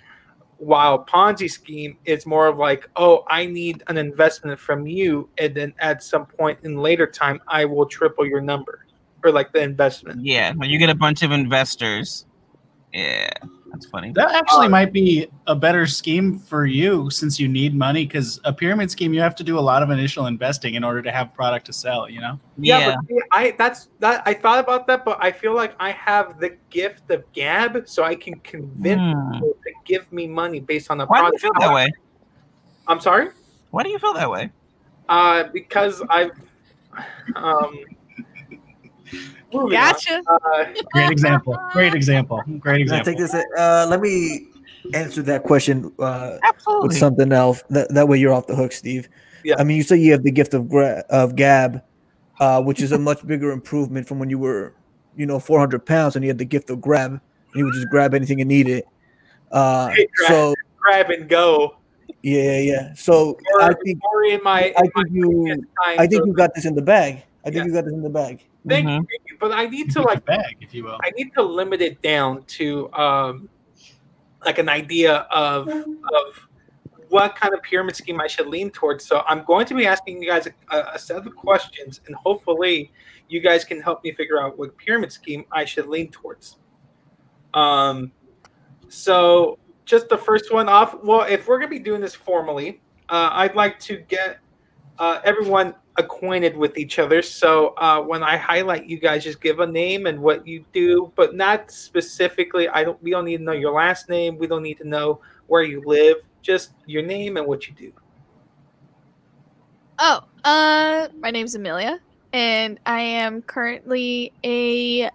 [0.58, 5.54] While Ponzi scheme is more of like, oh, I need an investment from you, and
[5.54, 8.84] then at some point in later time, I will triple your number,
[9.22, 10.24] or like the investment.
[10.24, 12.26] Yeah, when you get a bunch of investors.
[12.92, 13.30] Yeah,
[13.72, 14.12] that's funny.
[14.12, 18.40] That actually Uh, might be a better scheme for you since you need money because
[18.44, 21.12] a pyramid scheme you have to do a lot of initial investing in order to
[21.12, 22.38] have product to sell, you know?
[22.56, 26.40] Yeah, but I that's that I thought about that, but I feel like I have
[26.40, 29.32] the gift of gab, so I can convince Hmm.
[29.32, 31.88] people to give me money based on the Why do you feel that way?
[32.88, 33.28] I'm sorry.
[33.70, 34.50] Why do you feel that way?
[35.08, 36.32] Uh, because I've
[37.36, 37.78] um.
[39.52, 39.70] Moving on.
[39.70, 40.22] Gotcha.
[40.28, 41.58] Uh, Great example.
[41.72, 42.42] Great example.
[42.58, 43.04] Great Can I example.
[43.12, 43.34] take this?
[43.34, 44.46] Uh, let me
[44.94, 46.38] answer that question uh,
[46.82, 47.62] with something else.
[47.70, 49.08] That, that way you're off the hook, Steve.
[49.44, 49.56] Yeah.
[49.58, 51.82] I mean, you say you have the gift of gra- of gab,
[52.40, 54.74] uh, which is a much bigger improvement from when you were,
[55.16, 57.12] you know, 400 pounds and you had the gift of grab.
[57.12, 57.20] And
[57.54, 58.84] you would just grab anything you needed.
[59.50, 60.28] Uh, Hey, grab.
[60.28, 61.76] so grab and go.
[62.22, 62.94] yeah, yeah, yeah.
[62.94, 66.54] So Or, I think in my, I in my think you I think you got
[66.54, 67.22] this in the bag.
[67.44, 67.64] I think Yeah.
[67.66, 68.44] you got this in the bag.
[68.66, 69.06] Thank Mhm.
[69.26, 70.98] you, but I need to like bag, if you will.
[71.02, 73.48] I need to limit it down to um
[74.44, 76.48] like an idea of of
[77.08, 79.06] what kind of pyramid scheme I should lean towards.
[79.06, 82.92] So I'm going to be asking you guys a, a set of questions, and hopefully
[83.28, 86.58] you guys can help me figure out what pyramid scheme I should lean towards.
[87.54, 88.12] Um,
[88.88, 91.02] so just the first one off.
[91.02, 94.38] Well, if we're gonna be doing this formally, uh, I'd like to get
[94.98, 97.20] uh, everyone acquainted with each other.
[97.20, 101.12] So uh, when I highlight you guys, just give a name and what you do,
[101.16, 102.68] but not specifically.
[102.68, 103.02] I don't.
[103.02, 104.38] We don't need to know your last name.
[104.38, 106.16] We don't need to know where you live.
[106.40, 107.92] Just your name and what you do.
[109.98, 112.00] Oh, uh, my name's Amelia,
[112.32, 115.10] and I am currently a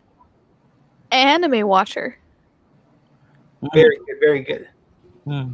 [1.11, 2.17] anime watcher.
[3.73, 4.17] Very good.
[4.19, 4.67] Very good.
[5.23, 5.53] Hmm.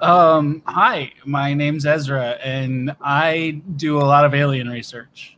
[0.00, 5.36] Um, hi, my name's Ezra, and I do a lot of alien research.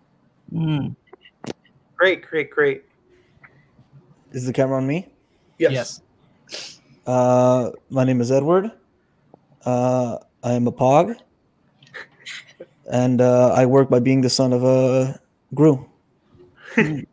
[0.53, 0.89] Hmm.
[1.97, 2.27] Great.
[2.27, 2.51] Great.
[2.51, 2.85] Great.
[4.33, 5.09] Is the camera on me?
[5.59, 6.03] Yes.
[7.07, 8.71] Uh, my name is Edward.
[9.65, 11.17] Uh, I am a Pog,
[12.93, 15.19] and uh, I work by being the son of a
[15.55, 15.87] Gru.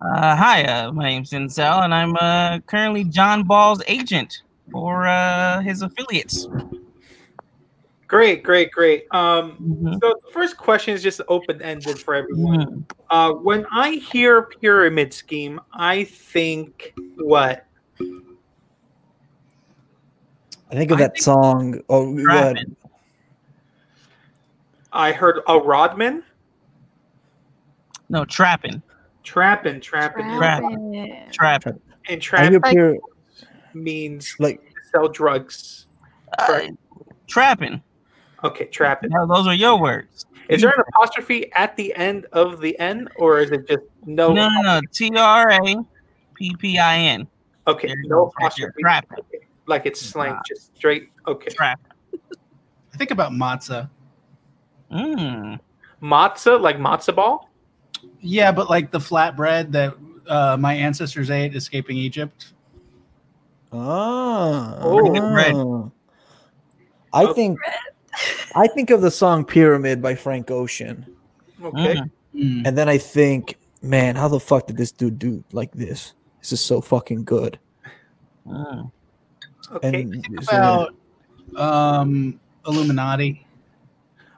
[0.00, 5.60] Uh, hi, uh, my name's Denzel, and I'm uh, currently John Ball's agent for uh,
[5.60, 6.46] his affiliates.
[8.06, 9.04] Great, great, great.
[9.10, 9.92] Um, Mhm.
[10.00, 12.58] so the first question is just open ended for everyone.
[12.60, 12.84] Mhm.
[13.10, 17.64] Uh, when I hear pyramid scheme, I think what?
[20.70, 21.80] I think of I that think song.
[21.88, 22.56] Oh, go ahead.
[22.56, 22.76] Trapping.
[24.92, 26.22] I heard a Rodman,
[28.10, 28.80] No, trapping.
[29.22, 30.62] trapping, trapping, Trap.
[30.62, 31.28] Trapping.
[31.32, 31.72] Trapping.
[31.74, 32.96] and I hear trapping pyra-
[33.82, 34.60] means like
[34.92, 35.86] sell drugs.
[36.38, 36.60] Uh,
[37.26, 37.82] trapping.
[38.44, 39.10] Okay, trapping.
[39.10, 40.24] No, those are your words.
[40.48, 44.32] Is there an apostrophe at the end of the N, or is it just no?
[44.32, 44.80] No, no, no.
[44.92, 45.76] T R A
[46.34, 47.26] P P I N.
[47.66, 48.72] Okay, There no apostrophe.
[48.80, 49.18] trapping.
[49.18, 50.40] Okay, Like it's slang, Wow.
[50.48, 51.10] just straight.
[51.26, 51.80] Okay, Trap.
[52.14, 53.90] I think about matzah.
[54.90, 55.58] Mm.
[56.02, 57.50] matzah, like matzo ball.
[58.20, 59.94] Yeah, but like the flatbread that
[60.26, 62.54] uh, my ancestors ate escaping Egypt.
[63.72, 64.78] Ah.
[64.80, 65.10] Oh.
[65.32, 65.54] Bread.
[67.12, 67.32] I Okay.
[67.34, 67.58] think
[68.54, 71.06] I think of the song Pyramid by Frank Ocean.
[71.62, 72.10] Okay, Mm.
[72.34, 72.66] Mm.
[72.66, 76.14] And then I think, man, how the fuck did this dude do like this?
[76.40, 77.58] This is so fucking good.
[78.46, 78.90] Mm.
[79.72, 80.02] okay.
[80.02, 80.94] And so, About
[81.56, 83.46] um, Illuminati.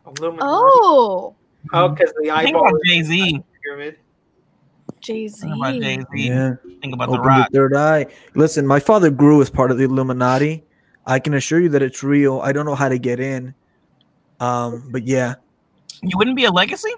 [0.06, 0.42] Illuminati.
[0.42, 1.34] Oh,
[1.74, 3.42] Oh, because the Think eyeball about Jay Z.
[3.62, 3.96] pyramid.
[5.00, 6.06] Jay Think about Jay Z.
[6.16, 6.28] Z.
[6.28, 7.48] yeah, Think about the rock.
[7.50, 8.06] the third eye.
[8.34, 10.64] Listen, my father grew as part of the Illuminati.
[11.06, 12.40] I can assure you that it's real.
[12.40, 13.54] I don't know how to get in.
[14.38, 15.34] Um, but yeah,
[16.02, 16.92] You wouldn't be a legacy?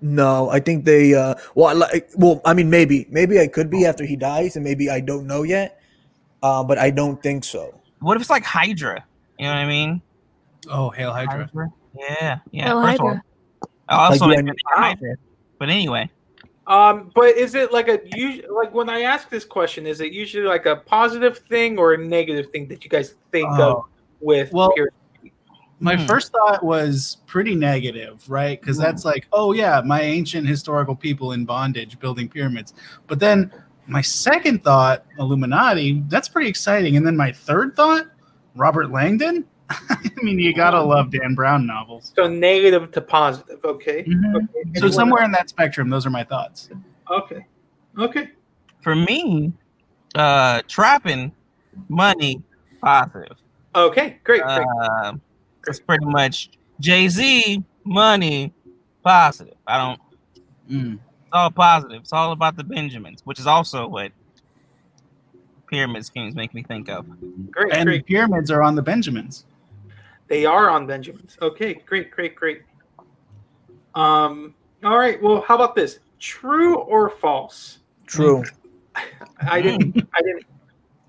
[0.00, 1.14] no, I think they.
[1.14, 4.54] Uh, well, I like, well, I mean, maybe, maybe I could be after he dies,
[4.56, 5.80] and maybe I don't know yet.
[6.42, 7.74] Uh, but I don't think so.
[8.00, 9.04] What if it's like Hydra?
[9.38, 10.02] You know what I mean?
[10.70, 11.50] Oh, Hail Hydra.
[11.98, 12.64] Yeah, yeah.
[12.66, 13.22] Hail first of all, Hydra.
[13.88, 15.14] Also, Like, yeah, Hydra.
[15.58, 16.08] But anyway,
[16.68, 20.12] Um, but is it like a us- like when I ask this question, is it
[20.12, 23.86] usually like a positive thing or a negative thing that you guys think of Oh,
[24.20, 24.92] with well, pyramid?
[25.80, 26.06] My Hmm.
[26.06, 28.60] first thought was pretty negative, right?
[28.60, 32.74] Because that's like, oh yeah, my ancient historical people in bondage building pyramids.
[33.06, 33.50] But then
[33.86, 36.96] my second thought, Illuminati, that's pretty exciting.
[36.96, 38.06] And then my third thought,
[38.56, 39.46] Robert Langdon.
[39.70, 42.12] I mean, you gotta love Dan Brown novels.
[42.16, 43.60] So negative to positive.
[43.64, 44.04] Okay.
[44.04, 44.34] Mhm.
[44.36, 44.80] okay.
[44.80, 46.70] So somewhere in that spectrum, those are my thoughts.
[47.10, 47.46] Okay.
[47.98, 48.30] Okay.
[48.82, 49.52] for me,
[50.14, 51.32] uh, trapping
[51.88, 52.42] money
[52.82, 53.36] positive.
[53.74, 54.18] Okay.
[54.24, 54.42] Great.
[54.42, 54.66] Great.
[54.92, 55.14] Uh,
[55.66, 56.50] it's pretty much
[56.80, 58.52] Jay Z money
[59.02, 59.54] positive.
[59.66, 60.00] I don't.
[60.70, 60.94] Mm.
[60.94, 62.00] It's all positive.
[62.02, 64.12] It's all about the Benjamins, which is also what
[65.68, 67.04] pyramid schemes make me think of.
[67.50, 67.72] great.
[67.74, 68.06] And the Great.
[68.06, 69.44] pyramids are on the Benjamins.
[70.28, 71.36] They are on Benjamins.
[71.40, 71.74] Okay.
[71.74, 72.10] Great.
[72.10, 72.34] Great.
[72.36, 72.62] Great.
[73.94, 74.54] Um.
[74.84, 75.20] All right.
[75.22, 75.98] Well, how about this?
[76.20, 77.78] True or false?
[78.06, 78.44] True.
[79.40, 79.96] I didn't.
[80.14, 80.44] I didn't.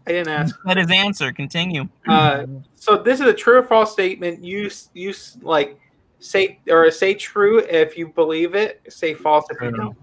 [0.07, 0.55] I didn't ask.
[0.65, 1.31] That is answer.
[1.31, 1.87] Continue.
[2.07, 2.45] Uh,
[2.75, 4.43] so this is a true or false statement.
[4.43, 5.77] You s- you like
[6.19, 8.81] say or say true if you believe it.
[8.89, 9.97] Say false if you don't.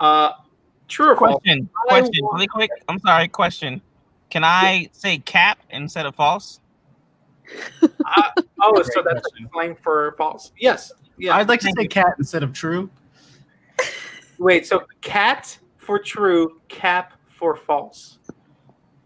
[0.00, 0.32] Uh,
[0.88, 1.40] true or false?
[1.42, 1.70] Question.
[1.88, 2.28] Question.
[2.32, 2.70] Really quick.
[2.88, 3.28] I'm sorry.
[3.28, 3.80] Question.
[4.28, 6.60] Can I say cap instead of false?
[7.82, 8.30] Uh,
[8.62, 9.46] oh, so that's question.
[9.46, 10.52] a slang for false.
[10.58, 10.92] Yes.
[11.18, 11.36] Yeah.
[11.36, 12.88] I'd like to say cat instead of true.
[14.38, 14.66] Wait.
[14.66, 18.18] So cat for true, cap for false.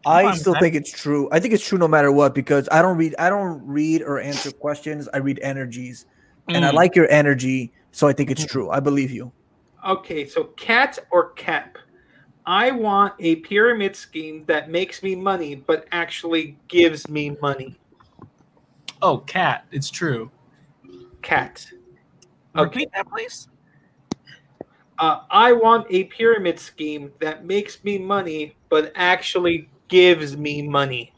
[0.07, 0.64] I fine still with that.
[0.64, 1.28] think it's true.
[1.32, 3.14] I think it's true no matter what because I don't read.
[3.18, 5.09] I don't read or answer questions.
[5.12, 6.07] I read energies,
[6.49, 6.74] and I Mm.
[6.74, 8.70] like your energy, so I think it's true.
[8.70, 9.32] I believe you.
[9.86, 10.26] Okay.
[10.26, 11.78] So cat or cap.
[12.47, 17.78] I want a pyramid scheme that makes me money, but actually gives me money.
[19.03, 19.66] Oh, cat.
[19.72, 20.30] It's true.
[21.22, 21.66] Cat.
[22.57, 22.64] Okay.
[22.64, 23.48] Repeat that, please.
[24.98, 31.12] Uh, I want a pyramid scheme that makes me money, but actually gives me money.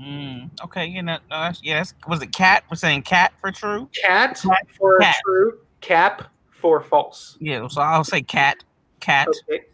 [0.00, 2.64] Mm, okay, you know, uh, that's- yeah, that's, was it cat?
[2.70, 3.88] We're saying cat for true.
[4.04, 4.38] Cat
[4.78, 5.16] for Cat.
[5.24, 7.36] true, cap for false.
[7.40, 8.62] Yeah, so I'll say cat,
[9.00, 9.64] cat Okay.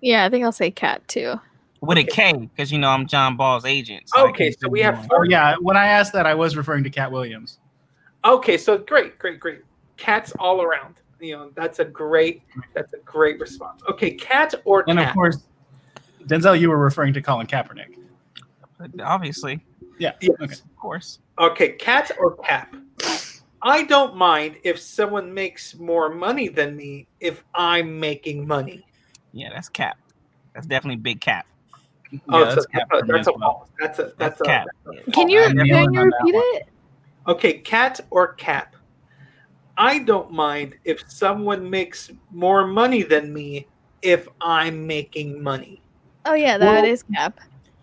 [0.00, 1.40] Yeah, I think I'll say cat too.
[1.80, 4.04] With a K because you know I'm John Ball's agent.
[4.08, 5.20] so Okay, so we have four.
[5.20, 5.56] Oh yeah.
[5.60, 7.58] When I asked that, I was referring to Katt Williams.
[8.24, 9.60] Okay, so great, great, great.
[9.96, 10.94] Cats all around.
[11.20, 12.42] You know, that's a great,
[12.74, 13.82] that's a great response.
[13.88, 14.90] Okay, cat or Cap.
[14.90, 15.38] And of course,
[16.26, 17.96] Denzel, you were referring to Colin Kaepernick.
[19.02, 19.60] obviously,
[19.98, 20.12] Yeah.
[20.20, 20.30] Yes.
[20.40, 20.52] Okay.
[20.52, 21.18] of course.
[21.38, 22.74] Okay, cat or cap.
[23.62, 28.84] I don't mind if someone makes more money than me if I'm making money.
[29.32, 29.98] Yeah, that's cap.
[30.54, 31.46] That's definitely big cap.
[32.28, 33.68] Oh, Yeah, that's that's, cap a, for that's a well.
[33.80, 34.66] That's a That's that's a cap.
[35.12, 36.68] Can you I'm can you repeat it?
[37.26, 38.76] Okay, cat or cap.
[39.76, 43.66] I don't mind if someone makes more money than me
[44.02, 45.80] if I'm making money.
[46.26, 47.40] Oh yeah, that Well- is cap.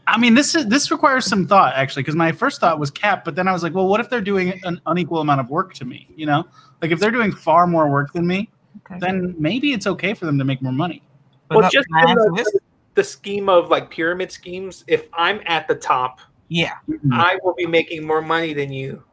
[0.08, 3.24] I mean, this is this requires some thought actually, because my first thought was cap,
[3.24, 5.74] but then I was like, well, what if they're doing an unequal amount of work
[5.76, 6.08] to me?
[6.16, 6.46] You know,
[6.82, 8.50] like if they're doing far more work than me,
[8.86, 8.98] Okay.
[9.00, 11.02] then maybe it's okay for them to make more money.
[11.48, 12.52] But well, just in the, this?
[12.96, 16.20] The scheme of like pyramid schemes, if I'm at the top,
[16.50, 16.74] Yeah.
[17.14, 19.04] I will be making more money than you.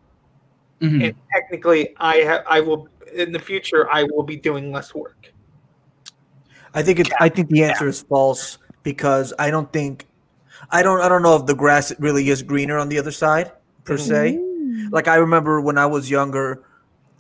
[0.81, 1.05] Mhm.
[1.09, 5.33] And technically, I ha- I will in the future I will be doing less work.
[6.74, 7.11] I think it's.
[7.20, 10.07] I think the answer is false because I don't think.
[10.70, 11.01] I don't.
[11.01, 13.53] I don't know if the grass really is greener on the other side
[13.85, 14.39] per se.
[14.39, 14.93] Mm.
[14.93, 16.62] Like I remember when I was younger,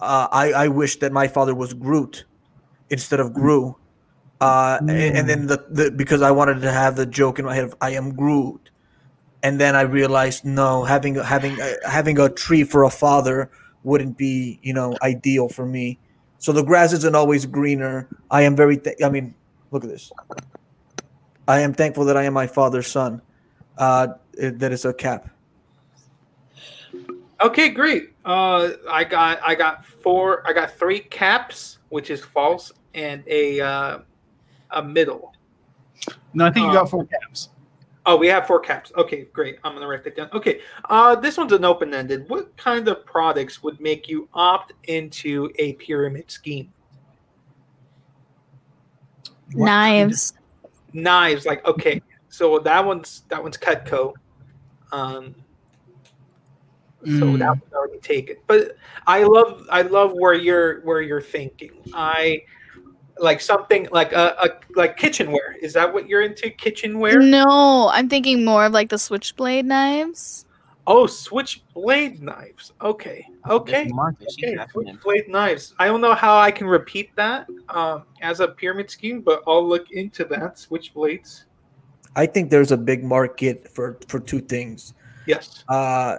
[0.00, 2.24] uh, I I wished that my father was Groot
[2.90, 3.76] instead of Gru,
[4.40, 7.54] uh, and, and then the, the because I wanted to have the joke in my
[7.54, 8.70] head of I am Groot,
[9.42, 13.50] and then I realized no, having having uh, having a tree for a father
[13.82, 15.98] wouldn't be you know ideal for me.
[16.38, 18.08] So the grass isn't always greener.
[18.30, 18.76] I am very.
[18.76, 19.34] Th- I mean,
[19.72, 20.12] look at this.
[21.48, 23.22] I am thankful that I am my father's son.
[23.76, 25.30] Uh, that is a cap.
[27.40, 28.12] Okay, great.
[28.24, 30.46] Uh, I got I got four.
[30.46, 33.98] I got three caps, which is false, and a uh,
[34.70, 35.34] a middle.
[36.34, 37.50] No, I think you Uh, got four caps.
[38.06, 38.90] Oh, we have four caps.
[38.96, 39.58] Okay, great.
[39.64, 40.30] I'm gonna write that down.
[40.32, 42.28] Okay, uh, this one's an open ended.
[42.28, 46.72] What kind of products would make you opt into a pyramid scheme?
[49.54, 50.32] Knives.
[50.92, 54.14] Knives, like okay, so that one's that one's Cutco.
[54.92, 55.34] Um,
[57.04, 57.38] so Mm.
[57.38, 58.36] that one's already taken.
[58.46, 61.72] But I love I love where you're where you're thinking.
[61.92, 62.42] I
[63.20, 65.56] like something like a, a like kitchenware.
[65.60, 66.50] Is that what you're into?
[66.50, 67.20] Kitchenware?
[67.20, 70.44] No, I'm thinking more of like the switchblade knives.
[70.86, 72.72] Oh, switchblade knives.
[72.80, 73.90] Okay, okay.
[73.92, 75.74] Okay, switchblade knives.
[75.78, 79.68] I don't know how I can repeat that um, as a pyramid scheme, but I'll
[79.68, 80.54] look into that.
[80.56, 81.44] Switchblades.
[82.16, 84.94] I think there's a big market for for two things.
[85.26, 85.62] Yes.
[85.68, 86.18] Uh,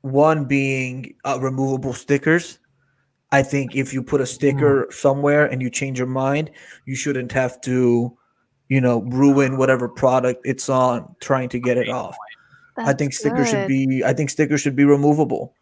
[0.00, 2.58] one being uh, removable stickers.
[3.34, 6.52] I think if you put a sticker somewhere and you change your mind,
[6.86, 8.16] you shouldn't have to,
[8.68, 12.16] you know, ruin whatever product it's on trying to get it off.
[12.76, 14.04] I think That's stickers should be.
[14.04, 15.52] I think stickers should be removable.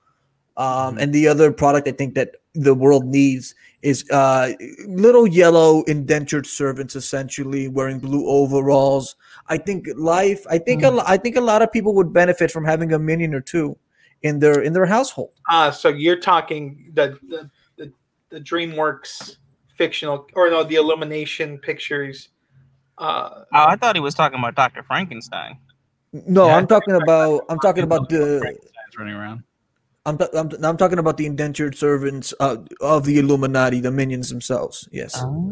[0.59, 1.01] Um, Mhm.
[1.01, 4.53] And the other product I think that the world needs is uh,
[4.87, 9.17] little yellow indentured servants, essentially wearing blue overalls.
[9.49, 10.45] I think life.
[10.51, 12.99] I think a lo- I think a lot of people would benefit from having a
[12.99, 13.79] minion or two
[14.23, 15.31] in their in their household.
[15.51, 17.51] Uh, so you're talking the the,
[18.33, 19.37] the the DreamWorks
[19.77, 22.29] fictional or no the Illumination pictures.
[22.99, 24.83] Uh, Oh, I thought he was talking about Dr.
[24.83, 25.59] Frankenstein.
[26.13, 27.45] No, Yeah, I I'm talking about.
[27.49, 28.39] I'm talking about the.
[28.41, 29.43] Frankenstein's running around.
[30.05, 33.93] I'm, t- I'm, t- I'm talking about the indentured servants uh, of the Illuminati, the
[33.93, 34.89] minions themselves.
[34.91, 35.15] Yes.
[35.23, 35.51] Oh.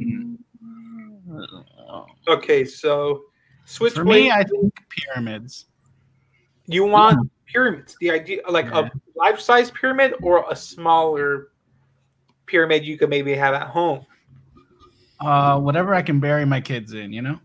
[2.29, 3.23] okay, so
[3.65, 3.95] switch.
[3.95, 5.67] For me, I think pyramids.
[6.67, 7.97] you want pyramids?
[8.01, 8.89] The idea like Yeah.
[8.89, 11.50] a life size pyramid or a smaller
[12.51, 14.05] pyramid you could maybe have at home.
[15.21, 17.39] Uh, whatever I can bury my kids in, you know,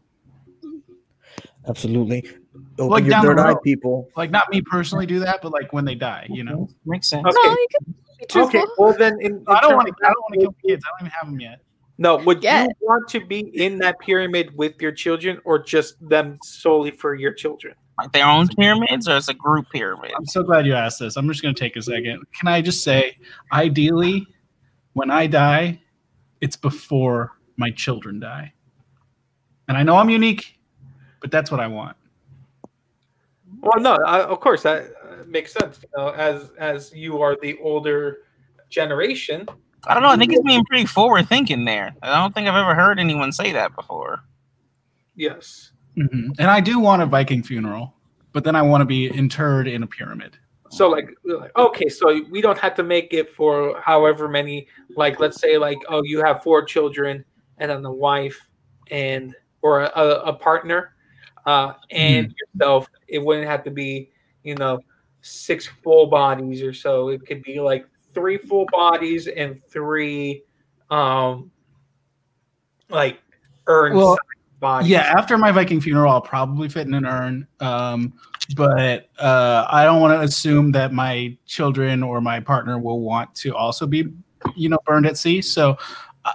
[1.67, 2.23] Absolutely.
[2.77, 4.07] Open Like your down the third eye, people.
[4.15, 6.69] like not me personally do that, but like when they die, you know.
[6.85, 7.25] Makes sense.
[7.25, 7.35] Okay.
[7.43, 8.59] No, you can be truthful.
[8.61, 9.93] Okay, well then, in, in I don't want to.
[10.05, 10.83] I don't want to kill the kids.
[10.85, 11.59] I don't even have them yet.
[11.97, 12.65] No, would Yeah.
[12.65, 17.15] you want to be in that pyramid with your children, or just them solely for
[17.15, 17.73] your children?
[17.97, 20.11] Like their own pyramids, or it's a group pyramid?
[20.15, 21.15] I'm so glad you asked this.
[21.15, 22.23] I'm just going to take a second.
[22.37, 23.17] Can I just say,
[23.53, 24.27] ideally,
[24.95, 25.79] when I die,
[26.41, 28.53] it's before my children die.
[29.67, 30.57] And I know I'm unique,
[31.21, 31.95] but that's what I want.
[33.59, 35.79] Well, no, I, of course that uh, makes sense.
[35.83, 38.19] You know, as as you are the older
[38.69, 39.47] generation,
[39.87, 40.09] I don't know.
[40.09, 41.93] I think he's being pretty forward thinking there.
[42.01, 44.23] I don't think I've ever heard anyone say that before.
[45.15, 45.71] yes.
[45.97, 46.31] Mhm.
[46.39, 47.93] And I do want a Viking funeral,
[48.33, 50.37] but then I want to be interred in a pyramid.
[50.75, 54.67] So like, like, okay, so we don't have to make it for however many.
[54.97, 57.23] Like, let's say like, oh, you have four children
[57.59, 58.49] and then a wife
[58.91, 60.93] and or a, a, partner,
[61.45, 62.89] uh, and yourself.
[63.07, 64.11] It wouldn't have to be,
[64.43, 64.79] you know,
[65.21, 67.07] six full bodies or so.
[67.07, 70.43] It could be like three full bodies and three,
[70.91, 71.51] um,
[72.89, 73.19] like
[73.67, 74.17] urn Well,
[74.59, 74.89] bodies.
[74.89, 77.47] Yeah, after my Viking funeral, I'll probably fit in an urn.
[77.61, 78.13] Um,
[78.55, 83.33] but uh, I don't want to assume that my children or my partner will want
[83.35, 84.05] to also be,
[84.55, 85.41] you know, burned at sea.
[85.41, 85.77] So,
[86.25, 86.33] uh,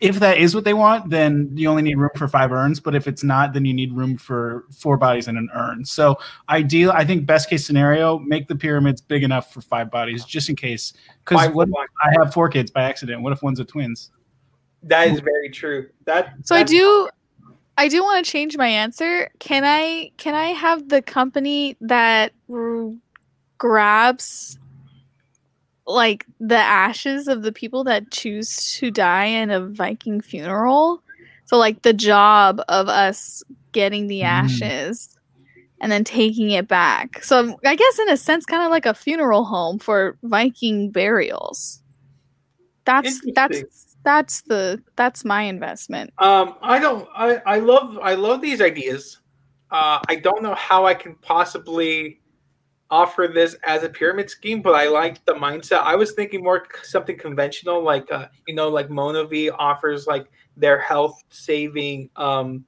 [0.00, 2.80] if that is what they want, then you only need room for five urns.
[2.80, 5.84] But if it's not, then you need room for four bodies in an urn.
[5.84, 10.24] So, ideal, I think best case scenario, make the pyramids big enough for five bodies,
[10.24, 10.92] just in case.
[11.24, 13.22] Because Why- what why- I have four kids by accident.
[13.22, 14.10] What if one's a twins?
[14.82, 15.88] That is very true.
[16.04, 17.08] That So I do
[17.76, 19.30] I do want to change my answer.
[19.40, 22.92] Can I can I have the company that r-
[23.58, 24.58] grabs
[25.86, 31.02] like the ashes of the people that choose to die in a Viking funeral?
[31.46, 34.24] So like the job of us getting the Mm.
[34.24, 35.08] ashes
[35.80, 37.22] and then taking it back.
[37.22, 41.82] So I guess in a sense kind of like a funeral home for Viking burials.
[42.86, 43.83] That's that's.
[44.04, 46.12] That's the that's my investment.
[46.18, 47.08] Um, I don't.
[47.14, 47.98] I, I love.
[48.02, 49.20] I love these ideas.
[49.70, 52.20] Uh, I don't know how I can possibly
[52.90, 55.82] offer this as a pyramid scheme, but I like the mindset.
[55.82, 60.26] I was thinking more something conventional, like uh, you know, like MonaVie offers like
[60.56, 62.64] their health saving um,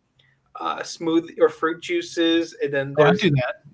[0.59, 3.66] uh, smoothie or fruit juices, and then Oh, I do that.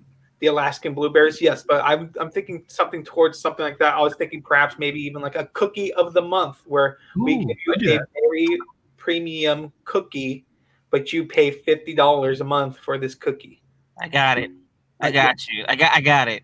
[0.43, 1.39] The Alaskan blueberries.
[1.39, 3.95] Yes, but I'm I'm thinking something towards something like that.
[3.95, 7.57] I was thinking perhaps maybe even like a cookie of the month where we give
[7.65, 8.59] you a very
[8.97, 10.45] premium cookie,
[10.89, 13.61] but you pay fifty dollars a month for this cookie.
[14.01, 14.51] I got it.
[14.99, 15.63] I got you.
[15.69, 15.91] I got.
[15.93, 16.43] I got it.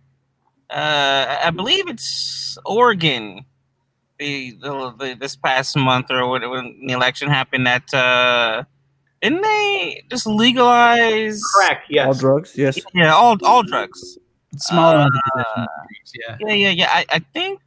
[0.70, 3.44] Uh, I believe it's Oregon.
[4.18, 8.64] The, the, the this past month or when, when the election happened, that uh,
[9.22, 12.08] didn't they just legalize Crack, yes.
[12.08, 12.80] All drugs, yes.
[12.94, 14.18] Yeah, all all drugs.
[14.58, 15.68] Small Uh, amounts of possession
[16.16, 16.38] yeah.
[16.40, 16.90] Yeah, yeah, yeah.
[16.92, 17.60] I, I think,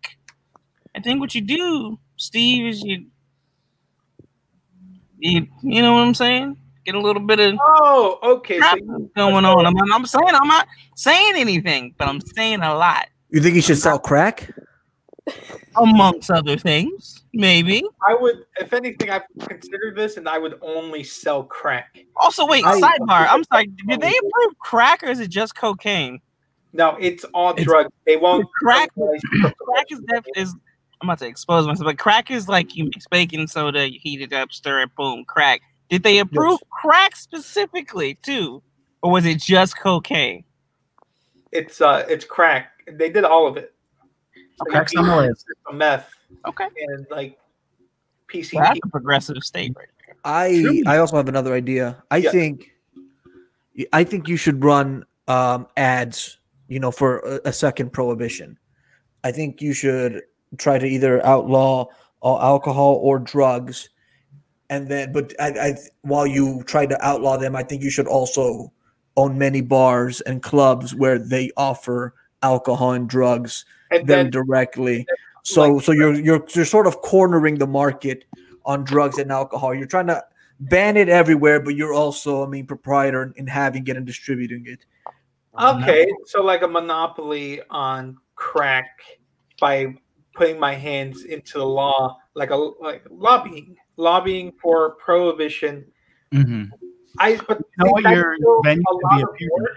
[0.96, 3.06] I think what you do, Steve, is you,
[5.18, 6.56] you, you know what I'm saying?
[6.84, 8.58] Get a little bit of Oh, okay.
[8.58, 9.64] So you, going on.
[9.66, 13.62] I'm, I'm saying I'm not saying anything, but I'm saying a lot You think you
[13.62, 14.50] should sell crack?
[15.76, 17.21] amongst other things.
[17.34, 17.82] Maybe.
[18.06, 21.98] I would, if anything, I've considered this, and I would only sell crack.
[22.16, 22.64] Also, wait.
[22.64, 23.26] I- sidebar.
[23.28, 23.68] I'm sorry.
[23.88, 26.20] Did they approve crack or is it just cocaine?
[26.74, 27.90] No, it's all It's- drugs.
[28.06, 28.90] They won't Crack.
[28.94, 30.54] Crack is def- is.
[31.00, 34.20] I'm about to expose myself, but crack is like you mix baking soda, you heat
[34.20, 35.60] it up, stir it, boom, crack.
[35.90, 38.62] Did they approve crack specifically too,
[39.02, 40.44] or was it just cocaine?
[41.50, 42.70] It's uh, it's crack.
[42.90, 43.74] They did all of it.
[44.58, 45.34] So Crack's you on the
[45.68, 46.08] can- Meth
[46.46, 47.38] Okay, and like
[48.28, 48.54] PCP.
[48.54, 50.16] well, that's a progressive state right there.
[50.24, 52.02] I I also have another idea.
[52.10, 52.30] I Yeah.
[52.30, 52.72] think
[53.92, 58.58] I think you should run um, ads, you know, for a, a second prohibition.
[59.24, 60.22] I think you should
[60.58, 61.86] try to either outlaw
[62.20, 63.88] all alcohol or drugs,
[64.70, 68.06] and then, but I, I while you try to outlaw them, I think you should
[68.06, 68.72] also
[69.16, 75.06] own many bars and clubs where they offer alcohol and drugs and very then directly.
[75.42, 78.24] So so you're you're you're sort of cornering the market
[78.64, 79.74] on drugs and alcohol.
[79.74, 80.24] You're trying to
[80.60, 84.64] ban it everywhere, but you're also, I mean, proprietor in, in having it and distributing
[84.66, 84.84] it.
[85.60, 89.00] Okay, so like a monopoly on crack
[89.60, 89.94] by
[90.34, 95.84] putting my hands into the law, like a like lobbying, lobbying for prohibition.
[96.32, 96.70] Mhm.
[97.18, 99.72] I but You know what your venue a could be lot a of pyramid.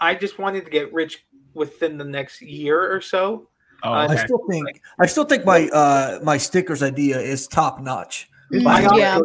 [0.00, 1.24] I just wanted to get rich
[1.54, 3.48] within the next year or so.
[3.82, 7.80] Oh, I I still think I still think my uh my stickers idea is top
[7.80, 8.28] notch.
[8.52, 9.20] Mm, I yeah.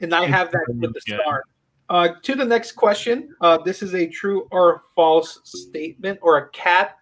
[0.00, 1.44] and I have that with the star.
[1.90, 3.34] Uh, to the next question.
[3.40, 6.96] Uh, this is a true or false statement, or a cat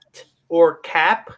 [0.48, 1.30] or cap.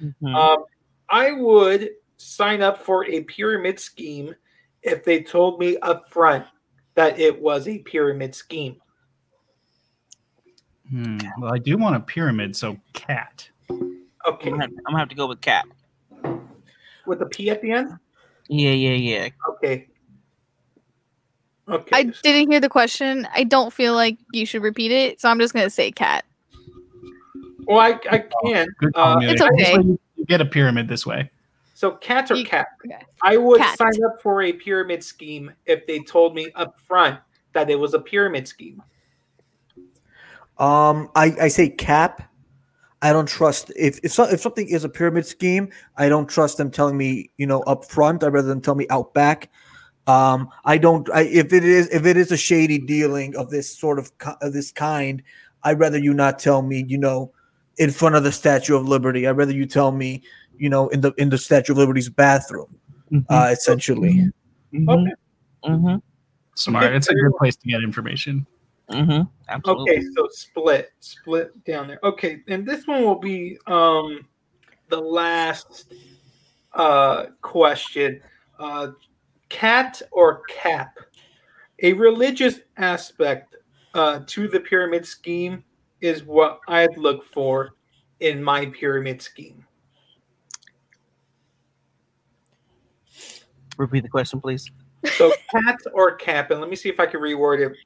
[0.00, 0.34] Mhm.
[0.34, 0.64] Um,
[1.08, 4.34] I would sign up for a pyramid scheme
[4.82, 6.46] if they told me up front
[6.94, 8.76] that it was a pyramid scheme.
[10.88, 11.18] Hmm.
[11.38, 13.48] Well, I do want a pyramid, so cat.
[14.26, 15.66] Okay, I'm, gonna have, I'm gonna have to go with Cap.
[17.06, 17.98] with the P at the end.
[18.48, 19.28] Yeah, yeah, yeah.
[19.50, 19.88] Okay.
[21.68, 21.90] Okay.
[21.92, 23.26] I didn't hear the question.
[23.34, 26.24] I don't feel like you should repeat it, so I'm just gonna say cat.
[27.66, 28.66] well, I, I can.
[28.78, 29.18] Good Uh.
[29.22, 29.74] It's okay.
[29.74, 31.30] You you get a pyramid this way.
[31.74, 32.68] So cats or You- cat?
[32.84, 33.04] okay.
[33.22, 33.76] I would Cat.
[33.78, 37.18] sign up for a pyramid scheme if they told me up front
[37.54, 38.80] that it was a pyramid scheme.
[40.58, 42.30] Um, I, I say cap.
[43.02, 46.56] I don't trust if if, so, if something is a pyramid scheme, I don't trust
[46.56, 48.22] them telling me you know up front.
[48.22, 49.50] I'd rather than tell me out back.
[50.06, 51.10] Um, I don't.
[51.10, 54.52] I, if it is if it is a shady dealing of this sort of of
[54.52, 55.22] this kind,
[55.64, 56.84] I'd rather you not tell me.
[56.86, 57.32] You know,
[57.76, 59.26] in front of the Statue of Liberty.
[59.26, 60.22] I'd rather you tell me.
[60.56, 62.76] You know, in the in the Statue of Liberty's bathroom,
[63.28, 64.30] uh, essentially.
[64.72, 64.88] Mhm.
[64.88, 65.14] Okay.
[65.64, 66.02] Mhm.
[66.54, 66.94] Smart.
[66.94, 68.46] It's a good place to get information.
[68.90, 69.22] Mm-hmm.
[69.48, 69.90] Absolutely.
[69.90, 72.00] Okay, so split, split down there.
[72.02, 74.26] Okay, and this one will be um
[74.88, 75.92] the last
[76.74, 78.20] uh question.
[78.58, 78.88] Uh
[79.48, 80.98] cat or cap?
[81.82, 83.56] A religious aspect
[83.94, 85.64] uh to the pyramid scheme
[86.00, 87.74] is what I'd look for
[88.20, 89.64] in my pyramid scheme.
[93.78, 94.70] Repeat the question, please.
[95.16, 97.76] So cat or cap, and let me see if I can reword it.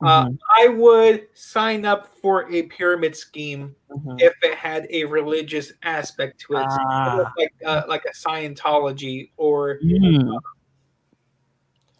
[0.00, 4.20] Uh, Mhm, I would sign up for a pyramid scheme mhm.
[4.20, 7.32] if it had a religious aspect to it, Ah.
[7.38, 10.38] like uh, like a Scientology or Mm.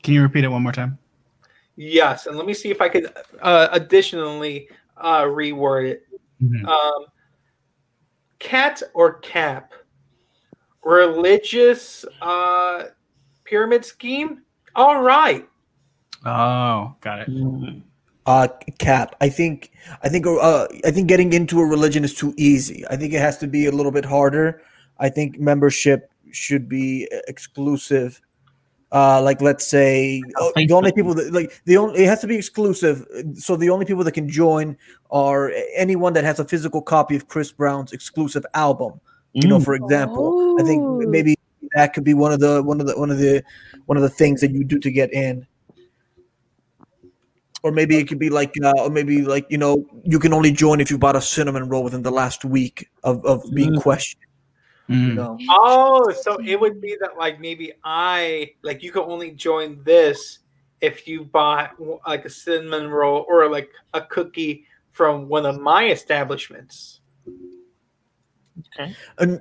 [0.02, 0.98] Can you repeat it one more time?
[1.76, 2.26] yes.
[2.26, 6.02] And let me see if I could uh, additionally uh, reword it.
[6.42, 6.66] Mhm.
[6.68, 7.06] Um,
[8.38, 9.72] cat or cap,
[10.84, 12.88] religious uh,
[13.44, 14.42] pyramid scheme.
[14.76, 15.48] All right.
[16.24, 17.28] Oh, got it.
[17.28, 17.82] Mm.
[18.26, 18.48] Uh,
[18.78, 19.14] cap.
[19.20, 19.72] I think.
[20.02, 20.26] I think.
[20.26, 22.84] Uh, I think getting into a religion is too easy.
[22.88, 24.62] I think it has to be a little bit harder.
[24.98, 28.20] I think membership should be exclusive.
[28.92, 32.28] Uh, like let's say uh, the only people that like the only it has to
[32.28, 33.04] be exclusive.
[33.34, 34.76] So the only people that can join
[35.10, 39.00] are anyone that has a physical copy of Chris Brown's exclusive album.
[39.32, 39.64] You know, Mm.
[39.64, 41.34] for example, I think maybe
[41.74, 43.42] that could be one of the one of the one of the
[43.86, 45.44] one of the things that you do to get in.
[47.64, 50.52] Or maybe it could be like, uh, or maybe like you know, you can only
[50.52, 53.80] join if you bought a cinnamon roll within the last week of, of being Mm.
[53.80, 54.20] questioned.
[54.86, 55.14] You Mm.
[55.16, 59.82] know, Oh, so it would be that like maybe I like you can only join
[59.82, 60.40] this
[60.82, 61.70] if you bought
[62.06, 67.00] like a cinnamon roll or like a cookie from one of my establishments.
[69.18, 69.40] and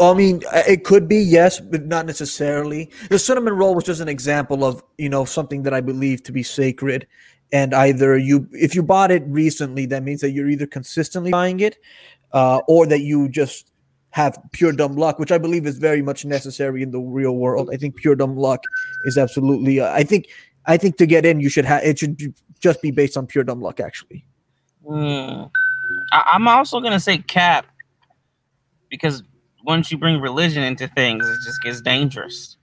[0.00, 2.90] I mean, it could be yes, but not necessarily.
[3.08, 6.32] The cinnamon roll was just an example of you know something that I believe to
[6.32, 7.06] be sacred,
[7.52, 11.60] and either you, if you bought it recently, that means that you're either consistently buying
[11.60, 11.78] it,
[12.32, 13.72] uh, or that you just
[14.10, 17.70] have pure dumb luck, which I believe is very much necessary in the real world.
[17.72, 18.64] I think pure dumb luck
[19.04, 19.80] is absolutely.
[19.80, 20.26] Uh, I think
[20.66, 23.44] I think to get in, you should have it should just be based on pure
[23.44, 23.80] dumb luck.
[23.80, 24.24] Actually,
[24.86, 25.50] Mm.
[26.12, 27.66] I, I'm also gonna say cap
[28.88, 29.22] because
[29.64, 32.56] once you bring religion into things, it just gets dangerous.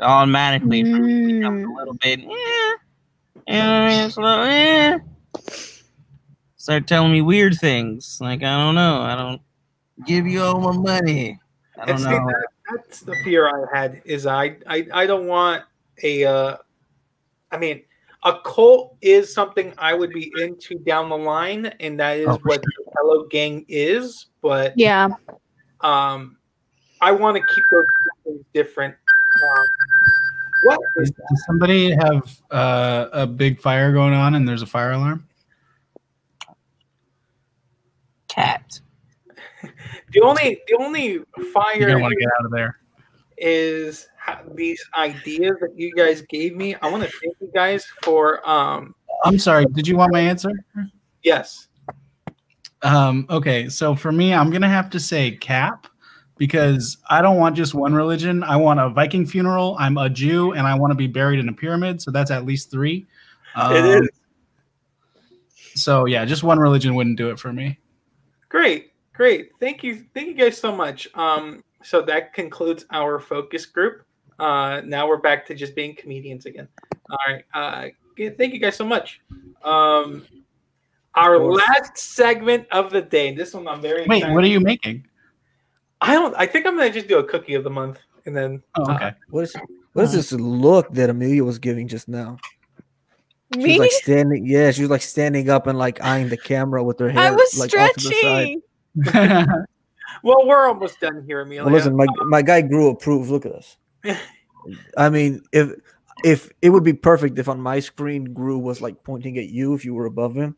[0.00, 1.76] Automatically, for me, it becomes a Mm.
[1.76, 2.20] little bit.
[2.20, 2.34] You know
[3.46, 4.06] what I mean?
[4.06, 4.44] It's a little.
[4.44, 4.98] Eh.
[6.56, 9.00] Start telling me weird things like I don't know.
[9.00, 9.40] I don't
[10.06, 11.38] give you all my money.
[11.80, 12.26] I don't see, know.
[12.26, 15.64] that, that's the fear I had is I I, I don't want
[16.02, 16.56] a uh,
[17.50, 17.82] I mean
[18.22, 22.36] a cult is something I would be into down the line, and that is Oh,
[22.38, 24.26] for what the Hello Gang is.
[24.40, 25.08] But Yeah.
[25.82, 26.36] Um,
[27.00, 27.84] I want to keep those
[28.24, 28.94] things different.
[28.94, 29.64] Um,
[30.62, 34.66] what is Does, does somebody have uh, a big fire going on and there's a
[34.66, 35.26] fire alarm?
[38.28, 38.80] Cat.
[40.12, 42.78] the only the only You're fire gonna want to get out of there.
[43.36, 46.76] is ha- these ideas that you guys gave me.
[46.76, 49.66] I want to thank you guys for um I'm sorry.
[49.66, 50.52] Did you want my answer?
[51.22, 51.68] yes.
[52.82, 55.86] Um, okay, so for me, I'm gonna have to say cap
[56.38, 58.42] because I don't want just one religion.
[58.42, 59.76] I want a Viking funeral.
[59.78, 62.02] I'm a Jew, and I want to be buried in a pyramid.
[62.02, 63.06] So that's at least three.
[63.54, 64.08] Um, it is
[65.74, 67.78] So yeah, just one religion wouldn't do it for me.
[68.48, 69.50] great, great.
[69.60, 71.08] Thank you, thank you guys so much.
[71.14, 74.04] Um, so that concludes our focus group.
[74.38, 76.68] Uh, now we're back to just being comedians again.
[77.10, 77.44] All right.
[77.54, 77.88] Uh,
[78.36, 79.20] thank you guys so much.
[79.62, 80.26] Um,
[81.14, 83.34] our last segment of the day.
[83.34, 84.34] This one I'm very Wait, excited.
[84.34, 85.06] what are you making?
[86.00, 86.34] I don't.
[86.36, 88.94] I think I'm gonna just do a cookie of the month, and then Oh, uh,
[88.94, 89.12] okay.
[89.30, 89.54] what is
[89.92, 92.38] what is this look that Amelia was giving just now?
[93.54, 96.82] She was like standing, yeah, she was like standing up and like eyeing the camera
[96.82, 97.20] with her hair.
[97.20, 98.58] I was like, off to the side.
[99.04, 99.64] stretching.
[100.22, 101.64] well, we're almost done here, Amelia.
[101.64, 103.30] Well, listen, my my guy Gru approved.
[103.30, 103.76] Look at us.
[104.96, 105.70] I mean, if
[106.24, 109.74] if it would be perfect if on my screen Gru was like pointing at you
[109.74, 110.56] if you were above him,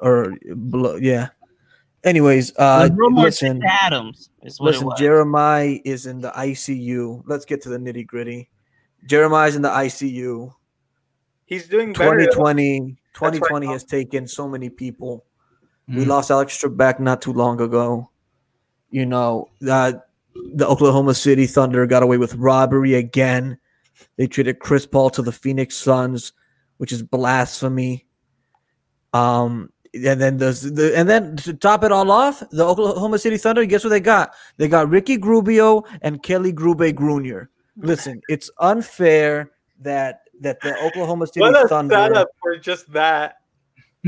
[0.00, 0.36] or
[0.70, 0.96] below.
[0.96, 1.28] Yeah.
[2.02, 4.90] Anyways, uh, It was real more listen, Adams is what listen.
[4.96, 7.22] Jeremiah is in the ICU.
[7.26, 8.48] Let's get to the nitty gritty.
[9.06, 10.50] Jeremiah's in the ICU.
[11.44, 12.20] He's doing better.
[12.26, 15.24] 2020, 2020 has taken so many people.
[15.88, 16.06] We Mm.
[16.06, 18.08] lost Alex Trebek not too long ago.
[18.90, 20.06] You know, that
[20.54, 23.58] the Oklahoma City Thunder got away with robbery again.
[24.16, 26.32] They traded Chris Paul to the Phoenix Suns,
[26.78, 28.06] which is blasphemy.
[29.12, 33.36] Um, and then the, the and then to top it all off, the Oklahoma City
[33.36, 34.34] Thunder, guess what they got?
[34.56, 37.50] They got Ricky Grubio and Kelly Grube Grunier.
[37.76, 39.50] Listen, it's unfair
[39.80, 43.36] that that the Oklahoma City What a Thunder setup for just that.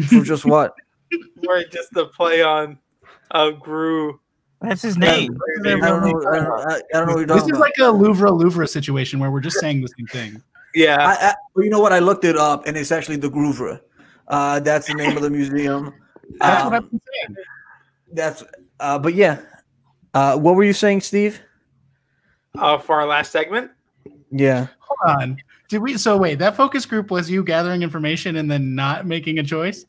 [0.09, 0.75] For just what?
[1.45, 2.79] for just the play on
[3.33, 4.19] uh, Gru.
[4.61, 5.37] That's his name.
[5.65, 6.31] I don't know.
[6.31, 7.61] I don't, I, I don't know what you're This is about.
[7.61, 10.43] like a Louvre Louvre situation where we're just saying the same thing.
[10.75, 10.97] Yeah.
[11.01, 11.93] I, I, well, you know what?
[11.93, 13.81] I looked it up, and it's actually the Groovre.
[14.29, 15.93] Uh, that's the name of the museum.
[16.39, 17.37] That's what Um, I've been saying.
[18.12, 18.45] that's.
[18.81, 19.41] Uh, but yeah.
[20.14, 21.41] Uh, what were you saying, Steve?
[22.59, 23.70] Uh, for our last segment.
[24.31, 24.66] Yeah.
[24.81, 25.37] Hold on.
[25.68, 25.97] Did we?
[25.97, 29.87] So wait, that focus group was you gathering information and then not making a choice.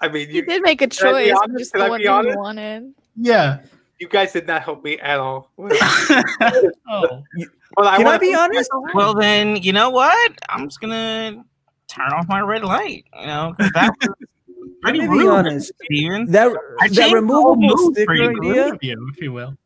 [0.00, 1.38] I mean, You you, did make a Can I be choice.
[1.42, 1.58] honest?
[1.58, 2.94] Just Can the I one be you wanted.
[3.16, 3.58] Yeah.
[3.98, 5.50] you guys did not help me at all.
[5.58, 7.22] oh.
[7.76, 8.70] Well, I Can I be honest?
[8.94, 10.32] Well, then you know what?
[10.48, 11.44] I'm just gonna
[11.88, 13.04] turn off my red light.
[13.20, 14.08] You know, that was
[14.82, 15.72] pretty Let me be rude, honest.
[15.84, 16.26] Steven.
[16.32, 16.48] That
[16.80, 18.30] I that changed the whole removable sticker you.
[18.30, 18.72] idea.
[18.82, 19.56] You, if you will.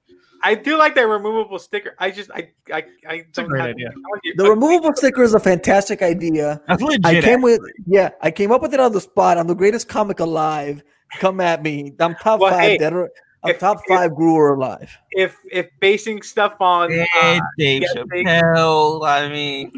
[0.42, 1.94] I do like that removable sticker.
[1.98, 3.88] I just, I I I don't great idea.
[3.90, 6.62] I want The removable sticker is a fantastic idea.
[6.66, 7.04] That's legit.
[7.04, 9.36] I came with yeah, I came up with it on the spot.
[9.36, 10.82] I'm the greatest comic alive.
[11.18, 11.92] Come at me.
[12.00, 13.10] I'm top Well, five hey, dead or
[13.42, 14.96] I'm if- top if- five Brewer alive.
[15.10, 19.06] If, if basing stuff on, Dead uh, Dave yeah, they- Chappelle.
[19.06, 19.72] I mean,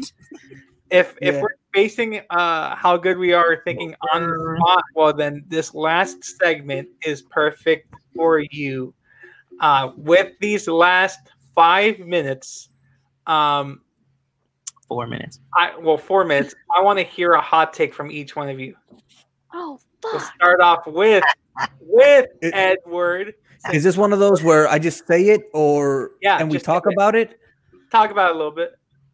[0.91, 1.41] if if Yeah.
[1.41, 6.23] we're basing uh how good we are thinking on the spot, well then this last
[6.23, 8.93] segment is perfect for you.
[9.59, 11.19] Uh with these last
[11.55, 12.69] five minutes,
[13.27, 13.81] um
[14.87, 15.39] four minutes.
[15.57, 18.59] I well four minutes, I want to hear a hot take from each one of
[18.59, 18.75] you.
[19.53, 21.23] Oh We'll start off with
[21.81, 23.33] with It- Edward.
[23.71, 26.83] Is this one of those where I just say it or Yeah, and we talk
[26.85, 26.91] it.
[26.93, 27.39] about it?
[27.91, 28.73] Talk about it a little bit.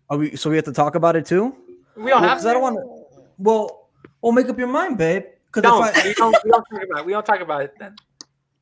[0.10, 1.55] Are we so we have to talk about it too?
[1.96, 3.24] We don't Well, have 'cause I don't want to.
[3.38, 3.90] Well,
[4.22, 5.24] well, make up your mind, babe.
[5.64, 7.06] No, I, we don't, we don't talk about it.
[7.06, 7.96] We don't talk about it then.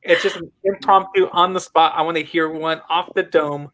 [0.02, 1.92] It's just an impromptu on the spot.
[1.96, 3.70] I want to hear one off the dome.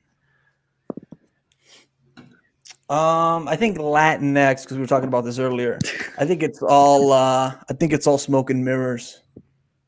[2.91, 5.79] um, I think Latin next because we were talking about this earlier.
[6.19, 7.13] I think it's all.
[7.13, 9.21] uh I think it's all smoke and mirrors.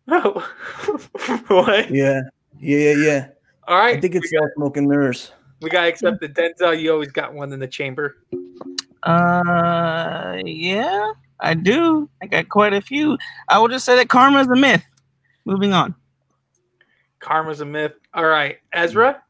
[0.09, 0.41] Oh,
[1.49, 1.91] what?
[1.91, 2.21] Yeah,
[2.61, 3.29] yeah, yeah, yeah.
[3.67, 3.97] All right.
[3.97, 5.33] I think it's all smoke and mirrors.
[5.61, 6.81] we got to accept the Denzel.
[6.81, 8.17] You always got one in the chamber.
[9.07, 12.11] Uh, yeah, I do.
[12.23, 13.17] I got quite a few.
[13.49, 14.85] I will just say that karma is a myth.
[15.45, 15.95] Moving on.
[17.21, 17.95] Karma's a myth.
[18.15, 18.59] All right.
[18.73, 19.23] Ezra?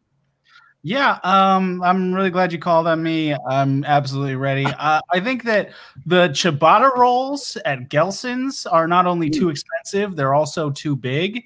[0.83, 3.35] Yeah, um, I'm really glad you called on me.
[3.35, 4.67] I'm absolutely ready.
[4.79, 5.71] Uh, I think that
[6.05, 11.43] the ciabatta rolls at Gelson's are not only too expensive, they're also too big.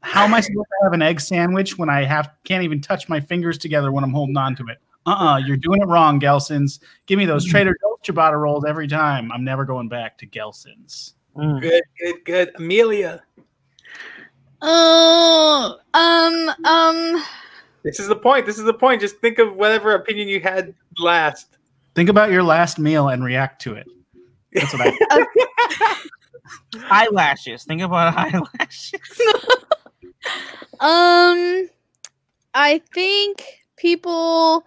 [0.00, 3.08] How am I supposed to have an egg sandwich when I have can't even touch
[3.08, 4.78] my fingers together when I'm holding on to it?
[5.06, 6.80] Uh-uh, you're doing it wrong, Gelson's.
[7.06, 9.30] Give me those Trader Joe's ciabatta rolls every time.
[9.32, 11.14] I'm never going back to Gelson's.
[11.36, 11.60] Mm.
[11.60, 12.50] Good, good, good.
[12.56, 13.22] Amelia.
[14.62, 17.22] Oh, um, um.
[17.82, 18.46] This is the point.
[18.46, 19.00] This is the point.
[19.00, 21.58] Just think of whatever opinion you had last.
[21.94, 23.86] Think about your last meal and react to it.
[24.54, 25.26] That's what I
[26.90, 27.64] Eyelashes.
[27.64, 29.00] Think about eyelashes.
[30.80, 31.68] Um,
[32.54, 33.42] I think
[33.76, 34.64] people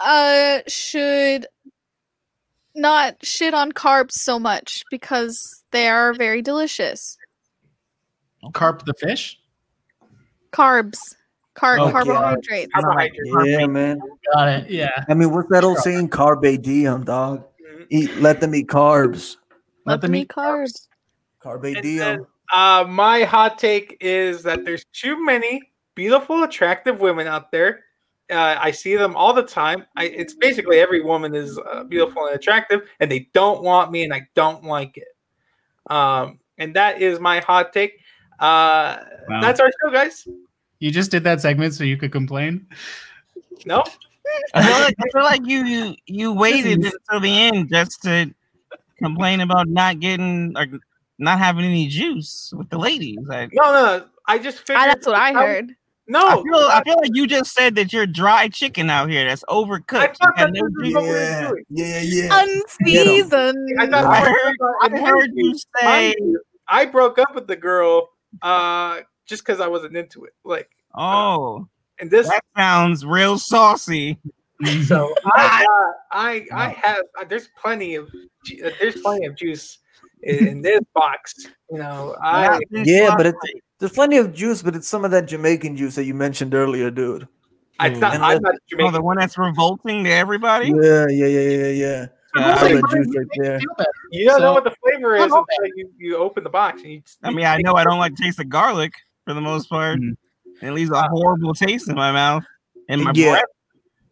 [0.00, 1.46] uh should
[2.74, 7.16] not shit on carbs so much because they are very delicious.
[8.52, 9.38] carp the fish.
[10.52, 10.98] Carbs,
[11.54, 12.70] Car- Oh, carbohydrates.
[12.72, 13.28] Carbohydrates.
[13.46, 13.98] Yeah, man.
[14.32, 14.70] Got it.
[14.70, 14.90] Yeah.
[15.08, 16.08] I mean, what's that old saying?
[16.08, 17.44] Carpe diem, dog.
[17.60, 17.86] Mhm.
[17.90, 19.36] Eat, let them eat carbs.
[19.84, 20.86] Let them eat carbs.
[21.40, 21.98] Carpe And diem.
[21.98, 27.84] then, uh, my hot take is that there's too many beautiful, attractive women out there.
[28.30, 29.86] Uh, I see them all the time.
[29.96, 34.04] I, it's basically every woman is uh, beautiful and attractive, and they don't want me,
[34.04, 35.08] and I don't like it.
[35.90, 38.00] Um, and that is my hot take.
[38.38, 38.98] Uh,
[39.28, 39.40] Wow.
[39.42, 40.26] That's our show, guys.
[40.78, 42.66] You just did that segment so you could complain.
[43.66, 43.84] No,
[44.54, 48.32] I feel like, I feel like you you you waited until the end just to
[48.98, 50.66] complain about not getting or
[51.18, 53.18] not having any juice with the ladies.
[53.22, 53.98] Like, no, no.
[53.98, 54.04] no.
[54.26, 54.78] I just figured.
[54.78, 55.74] Ah, that's what I heard.
[56.10, 59.26] No, I feel I feel like you just said that you're dry chicken out here
[59.26, 59.98] that's overcooked.
[59.98, 60.94] I thought You got no what juice.
[60.94, 62.44] we were Yeah, yeah, yeah.
[62.80, 63.68] Unseasoned.
[63.78, 66.14] I thought I I heard, I heard you say
[66.66, 68.08] I broke up with the girl
[68.42, 70.32] uh, just because I wasn't into it.
[70.44, 71.68] Like, Oh,
[72.00, 74.18] and this that sounds real saucy.
[74.86, 77.04] So I, uh, I, I have.
[77.20, 79.78] Uh, there's plenty of, uh, there's plenty of juice
[80.22, 81.34] in, in this box.
[81.70, 83.34] You know, I, Yeah, but it,
[83.78, 86.90] there's plenty of juice, but it's some of that Jamaican juice that you mentioned earlier,
[86.90, 87.28] dude.
[87.80, 90.68] I thought And I'm let- not Oh, the one that's revolting to everybody.
[90.68, 92.06] Yeah, yeah, yeah, yeah, yeah.
[92.36, 93.60] Yeah, Some I, of that juice right there.
[94.10, 95.44] You don't know what the flavor is until
[95.76, 96.82] you, you open the box.
[96.82, 98.92] And you, I mean, I know I don't like taste of garlic
[99.24, 99.98] for the most part.
[99.98, 100.16] Mm.
[100.60, 102.44] It leaves a horrible taste in my mouth
[102.88, 103.30] and my Yeah.
[103.32, 103.44] breath.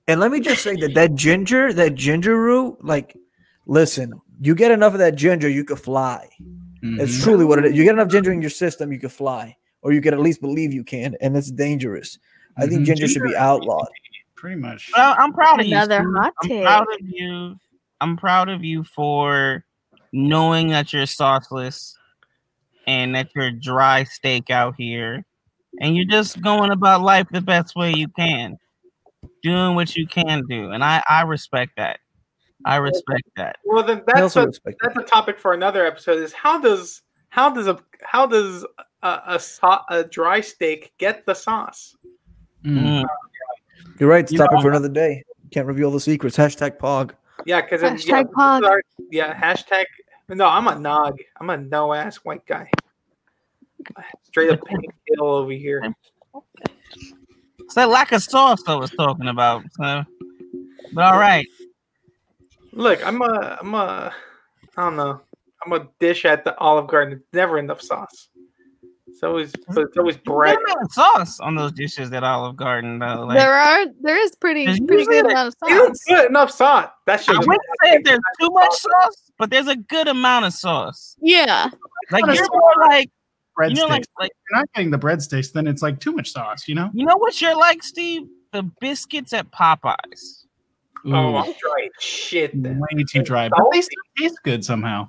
[0.08, 3.16] And let me just say that that ginger, that ginger root, like,
[3.66, 6.28] listen, You get enough of that ginger, you could fly.
[7.00, 7.22] It's Mhm.
[7.22, 7.74] truly what it is.
[7.76, 10.40] You get enough ginger in your system, you can fly, or you can at least
[10.40, 12.18] believe you can, and it's dangerous.
[12.56, 12.86] I think Mhm.
[12.86, 13.88] ginger should be outlawed.
[14.36, 14.90] pretty much.
[14.94, 15.74] Well, I'm proud of you.
[15.74, 16.14] Another Steve.
[16.14, 16.62] hot I'm take.
[16.62, 17.56] proud of you.
[18.02, 19.64] I'm proud of you for
[20.12, 21.94] knowing that you're sauceless
[22.86, 25.24] and that you're dry steak out here,
[25.80, 28.58] and you're just going about life the best way you can,
[29.42, 31.98] doing what you can do, and I I respect that.
[32.66, 33.56] I respect that.
[33.64, 36.18] Well, then that's a, respect that's a topic for another episode.
[36.22, 38.64] Is how does how does a how does
[39.02, 41.96] a a, sau- a dry steak get the sauce?
[42.64, 43.02] Mm.
[43.02, 43.04] Mm.
[44.00, 44.24] You're right.
[44.24, 45.22] It's You topic know- for another day.
[45.52, 46.36] Can't reveal the secrets.
[46.36, 47.12] Hashtag Pog.
[47.44, 48.64] Yeah, because Hashtag yeah, pog.
[48.68, 49.84] our- yeah, hashtag.
[50.28, 51.20] No, I'm a nog.
[51.40, 52.68] I'm a no ass white guy.
[54.24, 55.94] Straight up pink hill over here.
[57.60, 59.62] It's that lack of sauce I was talking about.
[59.76, 60.04] So,
[60.92, 61.46] but all right.
[62.76, 64.12] Look, I'm a I'm a
[64.76, 65.20] I don't know.
[65.64, 67.14] I'm a dish at the Olive Garden.
[67.14, 68.28] It's never enough sauce.
[69.08, 70.58] It's always but it's always bread.
[70.90, 73.24] Sauce on those dishes at Olive Garden though.
[73.26, 76.16] Like, there are there is pretty There's pretty good usually- amount of It's sauce.
[76.16, 76.90] good enough sauce.
[77.06, 81.16] That I wouldn't say there's too much sauce, but there's a good amount of sauce.
[81.22, 81.70] Yeah.
[82.10, 83.10] Like you're more like
[83.58, 83.68] Breadsticks.
[83.70, 86.30] you know, like like If you're not getting the breadsticks, then it's like too much
[86.30, 86.68] sauce.
[86.68, 86.90] You know.
[86.92, 88.22] you know what you're like, Steve?
[88.52, 90.44] The biscuits at Popeyes.
[91.06, 92.62] Oh, I'm dry as shit.
[92.62, 92.80] Then.
[92.80, 95.08] way too dry, but they still taste good somehow.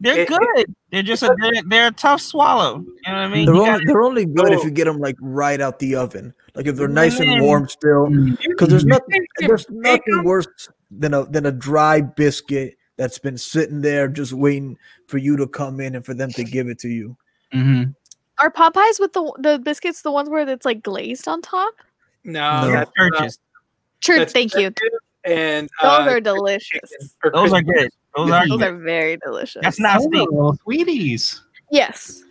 [0.00, 0.74] They're It- good.
[0.92, 2.78] They're just a they're, they're a tough swallow.
[2.78, 3.46] You know what I mean?
[3.46, 4.64] They're only, gotta- they're only good if Oh.
[4.64, 6.32] you get them like right out the oven.
[6.54, 7.42] Like if they're nice and Mm.
[7.42, 8.06] warm still.
[8.48, 10.46] Because there's nothing there's nothing worse
[10.90, 14.76] than a than a dry biscuit that's been sitting there just waiting
[15.08, 17.16] for you to come in and for them to give it to you.
[17.52, 17.94] Mhm.
[18.40, 21.74] Are Popeyes with the the biscuits the ones where it's like glazed on top?
[22.24, 22.68] No, No.
[22.68, 23.38] yeah, that's not- Church's.
[24.00, 24.72] True, thank you.
[25.24, 26.90] And Those uh, are delicious.
[27.32, 27.90] Those are good.
[28.16, 28.66] Those are Those good.
[28.68, 29.60] are very delicious.
[29.62, 31.42] That's not Oh, sweeties.
[31.70, 32.22] Yes.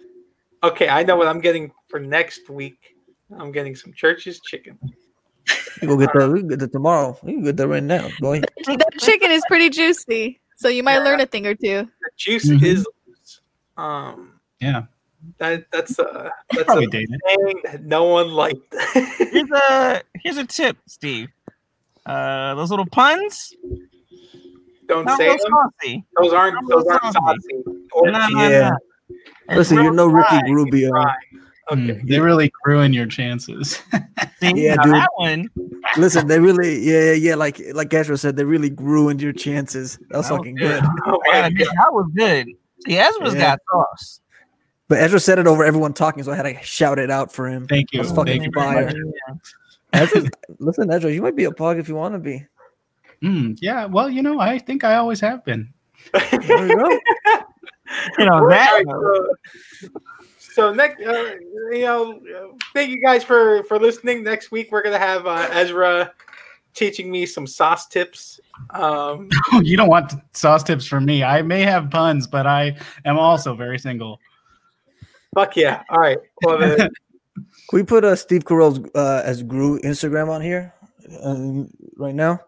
[0.64, 2.96] Okay, I know what I'm getting for next week.
[3.38, 4.80] I'm getting some Church's chicken.
[5.82, 6.30] You go get that.
[6.30, 7.18] We get that tomorrow.
[7.22, 8.10] We can get that right now.
[8.22, 8.46] Go ahead.
[8.66, 11.88] That chicken is pretty juicy, so you might learn a thing or two.
[12.02, 12.64] The juice Mhm.
[12.64, 13.42] is loose.
[13.78, 14.84] Um, Yeah,
[15.38, 17.20] that that's a that's probably a dated.
[17.28, 18.74] thing that no one liked.
[19.20, 21.30] Here's a here's a tip, Steve.
[22.08, 23.54] Uh, those little puns,
[24.88, 25.38] Don't not say real
[25.84, 26.04] them.
[26.18, 27.14] Those aren't those aren't Saucy.
[27.14, 27.80] saucy.
[27.92, 28.70] Or No, no, Yeah.
[29.50, 29.56] no.
[29.58, 30.38] Listen, you're no Ricky.
[30.52, 30.90] Rubio.
[30.90, 31.16] dry.
[31.70, 31.82] Okay.
[31.82, 33.82] Mm, they really ruin your chances.
[34.42, 34.94] Yeah, dude.
[34.94, 35.50] that one.
[35.98, 37.36] Listen, they really, yeah, yeah, yeah.
[37.36, 39.98] Like like Ezra said, they really ruined your chances.
[40.10, 40.82] That was That was fucking good.
[40.84, 40.90] good.
[41.08, 42.48] Oh I my gotta admit, that was good.
[42.86, 43.40] See, Ezra's Yeah.
[43.42, 44.22] got sauce.
[44.88, 47.48] But Ezra said it over everyone talking, so I had to shout it out for
[47.50, 47.68] him.
[47.68, 48.02] Thank you.
[48.04, 48.94] That's fucking Thank you very fire.
[49.94, 50.02] Much.
[50.16, 50.30] Ezra,
[50.60, 52.46] listen, Ezra, you might be a pug if you want to be.
[53.24, 55.74] Mm, yeah, well, you know, I think I always have been.
[56.14, 57.00] There you go.
[58.20, 58.84] You know that.
[58.86, 59.90] right, so,
[60.38, 61.36] so next, uh,
[61.72, 64.24] you know, uh, thank you guys for for listening.
[64.24, 66.12] Next week we're gonna have uh, Ezra
[66.74, 68.40] teaching me some sauce tips.
[68.72, 69.30] Um,
[69.62, 71.24] you don't want sauce tips from me.
[71.24, 74.20] I may have puns, but I am also very single.
[75.34, 75.84] fuck yeah!
[75.90, 76.18] All right.
[76.44, 76.90] Well, then,
[77.70, 80.74] Can we put uh, Steve Carell's uh, as Gru Instagram on here
[81.22, 82.40] um, right now?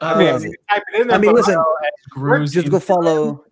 [0.00, 1.16] I mean, Uh, you can type it in there.
[1.16, 1.62] I mean, listen,
[2.10, 3.44] Grooves just go follow.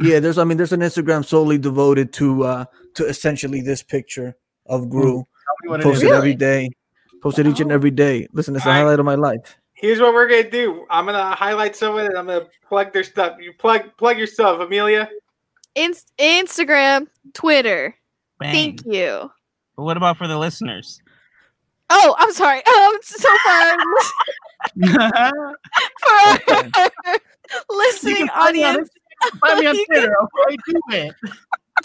[0.00, 0.38] Yeah, there's.
[0.38, 2.64] I mean, there's an Instagram solely devoted to uh
[2.94, 4.36] to essentially this picture
[4.66, 5.26] of Gru.
[5.66, 6.04] Tell me Posted.
[6.04, 6.16] Really?
[6.16, 6.70] every day.
[7.20, 8.28] Posted each and every day.
[8.32, 8.84] Listen, it's the Alright.
[8.84, 9.58] highlight of my life.
[9.74, 10.86] Here's what we're gonna do.
[10.88, 12.06] I'm gonna highlight some of it.
[12.10, 13.38] and I'm gonna plug their stuff.
[13.40, 15.08] You plug plug yourself, Amelia.
[15.74, 17.94] Inst- Instagram, Twitter.
[18.38, 18.52] Bang.
[18.52, 19.30] Thank you.
[19.78, 21.00] But what about for the listeners?
[21.88, 22.60] Oh, I'm sorry.
[22.68, 23.76] Um, so far
[26.00, 26.90] for our
[27.70, 28.90] listening find me on audience,
[29.40, 30.16] Find me on Twitter.
[30.20, 31.14] Okay, do it.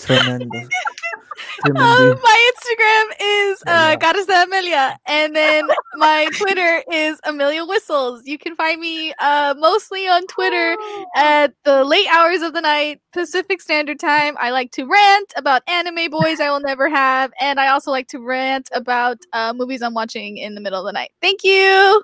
[0.03, 0.49] Tremendous.
[1.65, 2.19] um, Tremendous.
[2.23, 8.21] my Instagram is uh, Goddess Amelia, and then my Twitter is Amelia Whistles.
[8.25, 10.75] You can find me uh, mostly on Twitter
[11.15, 14.35] at the late hours of the night, Pacific Standard Time.
[14.39, 18.07] I like to rant about anime boys I will never have, and I also like
[18.09, 21.11] to rant about uh, movies I'm watching in the middle of the night.
[21.21, 22.03] Thank you.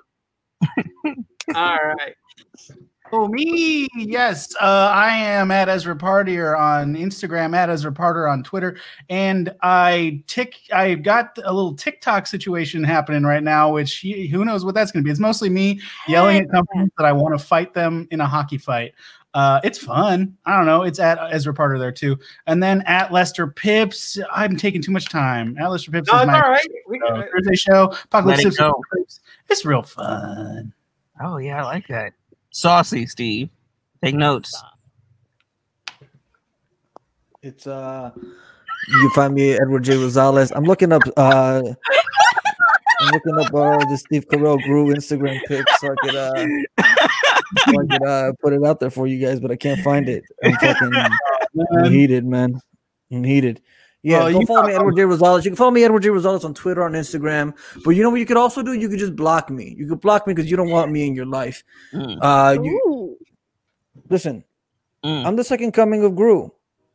[1.54, 2.14] All right.
[3.12, 3.88] Oh, me.
[3.96, 4.54] Yes.
[4.60, 8.78] Uh, I am at Ezra Partier on Instagram, at Ezra Partier on Twitter.
[9.08, 14.64] And I tick I've got a little TikTok situation happening right now, which who knows
[14.64, 15.10] what that's gonna be.
[15.10, 18.58] It's mostly me yelling at companies that I want to fight them in a hockey
[18.58, 18.94] fight.
[19.32, 20.36] Uh, it's fun.
[20.44, 20.82] I don't know.
[20.82, 22.18] It's at Ezra Parter there too.
[22.46, 25.56] And then at Lester Pips, I'm taking too much time.
[25.58, 26.66] At Lester Pips No, is it's my all right.
[26.88, 27.94] We uh, Thursday show.
[28.04, 28.82] Apocalypse Let it go.
[28.96, 29.20] Pips.
[29.48, 30.72] It's real fun.
[31.22, 32.14] Oh yeah, I like that.
[32.50, 33.50] Saucy, Steve.
[34.02, 34.60] Take notes.
[37.42, 40.52] It's uh, you can find me Edward J Rosales.
[40.54, 41.62] I'm looking up uh,
[43.00, 46.46] I'm looking up uh the Steve Carell Gru Instagram pic so I could uh,
[47.58, 50.08] so I could uh put it out there for you guys, but I can't find
[50.08, 50.24] it.
[50.44, 50.92] I'm fucking
[51.78, 52.60] I'm heated, man.
[53.10, 53.62] I'm heated.
[54.02, 55.44] Yeah, Well, go you follow me, Edward J Rosales.
[55.44, 57.54] You can follow me, Edward J Rosales, on Twitter, on Instagram.
[57.84, 58.72] But you know what you could also do?
[58.72, 59.74] You could just block me.
[59.76, 61.62] You could block me because you don't want me in your life.
[61.92, 63.18] Mm, Uh, you
[64.08, 64.44] listen.
[65.04, 66.50] mm, I'm the second coming of Gru.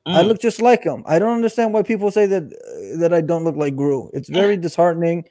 [0.07, 0.27] I mm.
[0.27, 1.03] look just like him.
[1.07, 4.09] I don't understand why people say that uh, that I don't look like Gru.
[4.13, 5.25] It's very disheartening.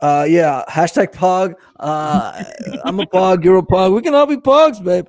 [0.00, 0.64] Uh, yeah.
[0.68, 1.54] Hashtag Pog.
[1.78, 2.42] Uh,
[2.84, 3.44] I'm a Pog.
[3.44, 3.94] You're a Pog.
[3.94, 5.06] We can all be Pogs, babe.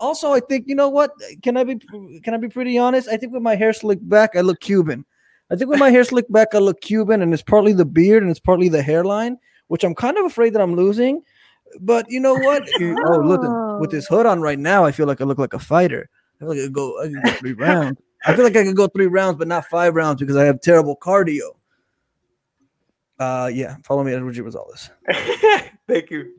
[0.00, 1.12] Also, I think you know what?
[1.42, 1.78] Can I be
[2.22, 3.08] can I be pretty honest?
[3.08, 5.04] I think with my hair slicked back, I look Cuban.
[5.50, 8.22] I think with my hair slicked back, I look Cuban, and it's partly the beard
[8.22, 9.38] and it's partly the hairline,
[9.68, 11.22] which I'm kind of afraid that I'm losing.
[11.80, 12.62] But you know what?
[12.80, 15.58] Oh, look with this hood on right now, I feel like I look like a
[15.58, 16.08] fighter.
[16.36, 17.98] I feel like I could go, I could go three rounds.
[18.26, 20.60] I feel like I could go three rounds, but not five rounds because I have
[20.60, 21.50] terrible cardio.
[23.18, 24.42] Uh, yeah, follow me at Edward J.
[24.42, 24.90] Rosales.
[25.88, 26.34] Thank you.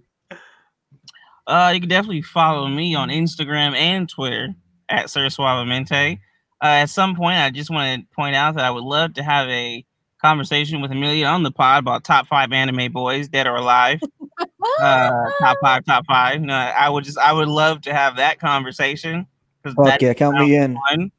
[1.48, 4.50] Uh, you can definitely follow me on Instagram and Twitter
[4.90, 6.20] at Sir Suavemente.
[6.66, 9.24] Uh, at some point, I just want to point out that I would love to
[9.24, 9.86] have a
[10.20, 14.02] conversation with Amelia on the pod about top five anime boys, dead or alive.
[14.82, 16.42] uh, top five, top five.
[16.42, 19.28] No, I would just, I would love to have that conversation
[19.62, 20.76] because Fuck yeah, count me in.
[20.90, 21.12] fun.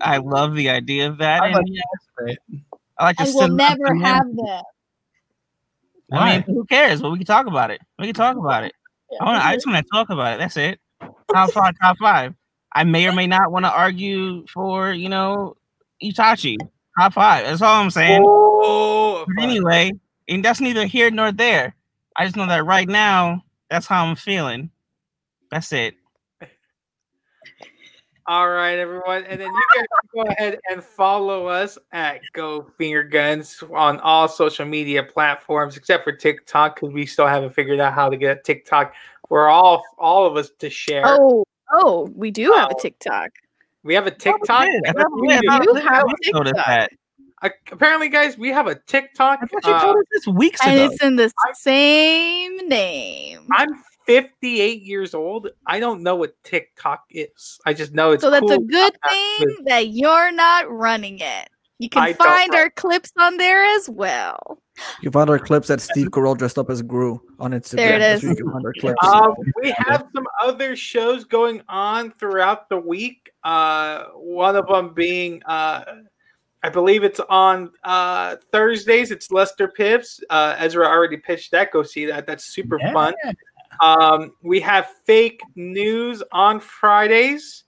[0.00, 1.44] I love the idea of that.
[1.44, 2.34] I and, like yeah,
[2.98, 4.64] I, like I will never and have that.
[6.10, 7.00] I mean, who cares?
[7.00, 7.80] But we can talk about it.
[8.00, 8.72] We can talk about it.
[9.20, 10.38] I, wanna, I just want to talk about it.
[10.38, 10.80] That's it.
[11.32, 12.34] Top five, top five.
[12.74, 15.56] I may or may not want to argue for, you know,
[16.02, 16.56] Itachi.
[16.98, 17.46] Top five.
[17.46, 18.22] That's all I'm saying.
[18.24, 19.92] Oh, But anyway,
[20.28, 21.74] and that's neither here nor there.
[22.16, 24.70] I just know that right now, that's how I'm feeling.
[25.50, 25.94] That's it.
[28.26, 29.24] All right, everyone.
[29.24, 33.98] And then you guys can go ahead and follow us at Go Finger Guns on
[34.00, 38.16] all social media platforms except for TikTok because we still haven't figured out how to
[38.16, 38.94] get TikTok
[39.28, 41.02] for all all of us to share.
[41.04, 42.78] Oh, oh, we do have a Oh.
[42.80, 43.30] TikTok.
[43.82, 44.66] We have a TikTok.
[44.66, 45.50] Yeah, I we what did.
[45.50, 46.66] I You thought- have I told TikTok.
[46.66, 46.90] that.
[47.42, 49.40] Uh, apparently, guys, we have a TikTok.
[49.42, 50.92] I thought you Uh, told us this weeks And ago.
[50.92, 53.48] it's in the same name.
[53.50, 53.68] I'm
[54.06, 55.48] 58 years old.
[55.66, 57.58] I don't know what TikTok is.
[57.66, 61.48] I just know it's So that's a good thing that you're not running it.
[61.78, 64.62] You can I find our clips on there as well.
[65.00, 67.76] You can find our clips at Steve Carell dressed up as Gru on Instagram.
[67.76, 69.04] There it That's you can find our clips.
[69.04, 73.30] Um, we have some other shows going on throughout the week.
[73.42, 75.84] Uh, one of them being, uh,
[76.62, 79.10] I believe it's on uh, Thursdays.
[79.10, 80.20] It's Lester Pips.
[80.30, 81.72] Uh, Ezra already pitched that.
[81.72, 82.26] Go see that.
[82.26, 82.92] That's super Yeah.
[82.92, 83.14] fun.
[83.80, 87.64] Um, we have fake news on Fridays.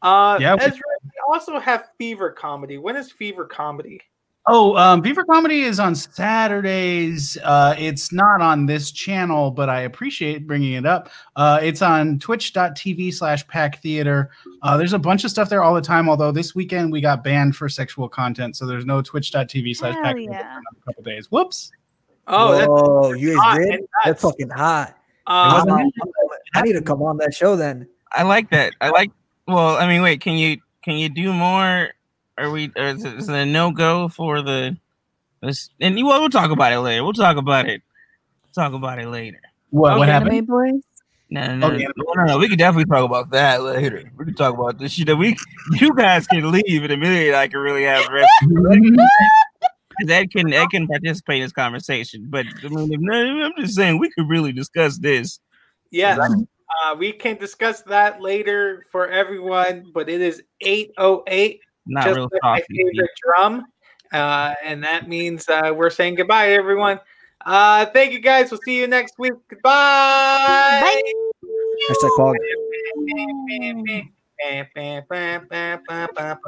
[0.00, 2.78] Uh, Yeah, Ezra, we also have Fever Comedy.
[2.78, 4.00] When is Fever Comedy?
[4.48, 7.38] Oh, um, Beaver Comedy is on Saturdays.
[7.44, 11.10] Uh, it's not on this channel, but I appreciate bringing it up.
[11.36, 14.30] Uh, it's on twitch.tv slash pack theater.
[14.62, 17.22] Uh, there's a bunch of stuff there all the time, although this weekend we got
[17.22, 20.40] banned for sexual content, so there's no twitch.tv slash pack theater yeah.
[20.40, 21.30] for another couple days.
[21.30, 21.70] Whoops.
[22.26, 23.80] Oh, that's Whoa, you hot guys did?
[24.04, 24.88] That's fucking hot.
[25.28, 25.90] Um, I'm- I'm-
[26.54, 27.88] I need to come on that show then.
[28.12, 28.74] I like that.
[28.80, 29.10] I like.
[29.46, 30.20] Well, I mean, wait.
[30.20, 31.90] Can you can you do more?
[32.38, 32.70] Are we?
[32.76, 34.76] Or is it, is it a no go for the?
[35.42, 37.02] This and you- well, we'll talk about it later.
[37.02, 37.82] We'll talk about it.
[38.54, 39.40] Talk about it later.
[39.70, 40.32] What, what happened?
[40.32, 40.82] Anime boys.
[41.30, 41.86] No, no, no, Okay.
[41.96, 42.38] no, no, no.
[42.38, 44.10] We can definitely talk about that later.
[44.18, 45.06] We can talk about this shit.
[45.06, 45.34] That we,
[45.80, 47.34] you guys can leave in a minute.
[47.34, 48.28] I can really have rest.
[50.06, 53.98] that can that can participate in this conversation, but I mean, if, I'm just saying
[53.98, 55.40] we could really discuss this.
[55.90, 56.18] Yes.
[56.84, 62.28] Uh, we can discuss that later for everyone, but it is 808, Not just real
[62.32, 63.64] like my favorite drum.
[64.12, 67.00] Uh, and that means uh, we're saying goodbye, everyone.
[67.44, 68.50] Uh, thank you guys.
[68.50, 69.32] We'll see you next week.
[69.48, 71.02] Goodbye.
[71.90, 72.34] Hashtag Pog.
[76.14, 76.36] Bye.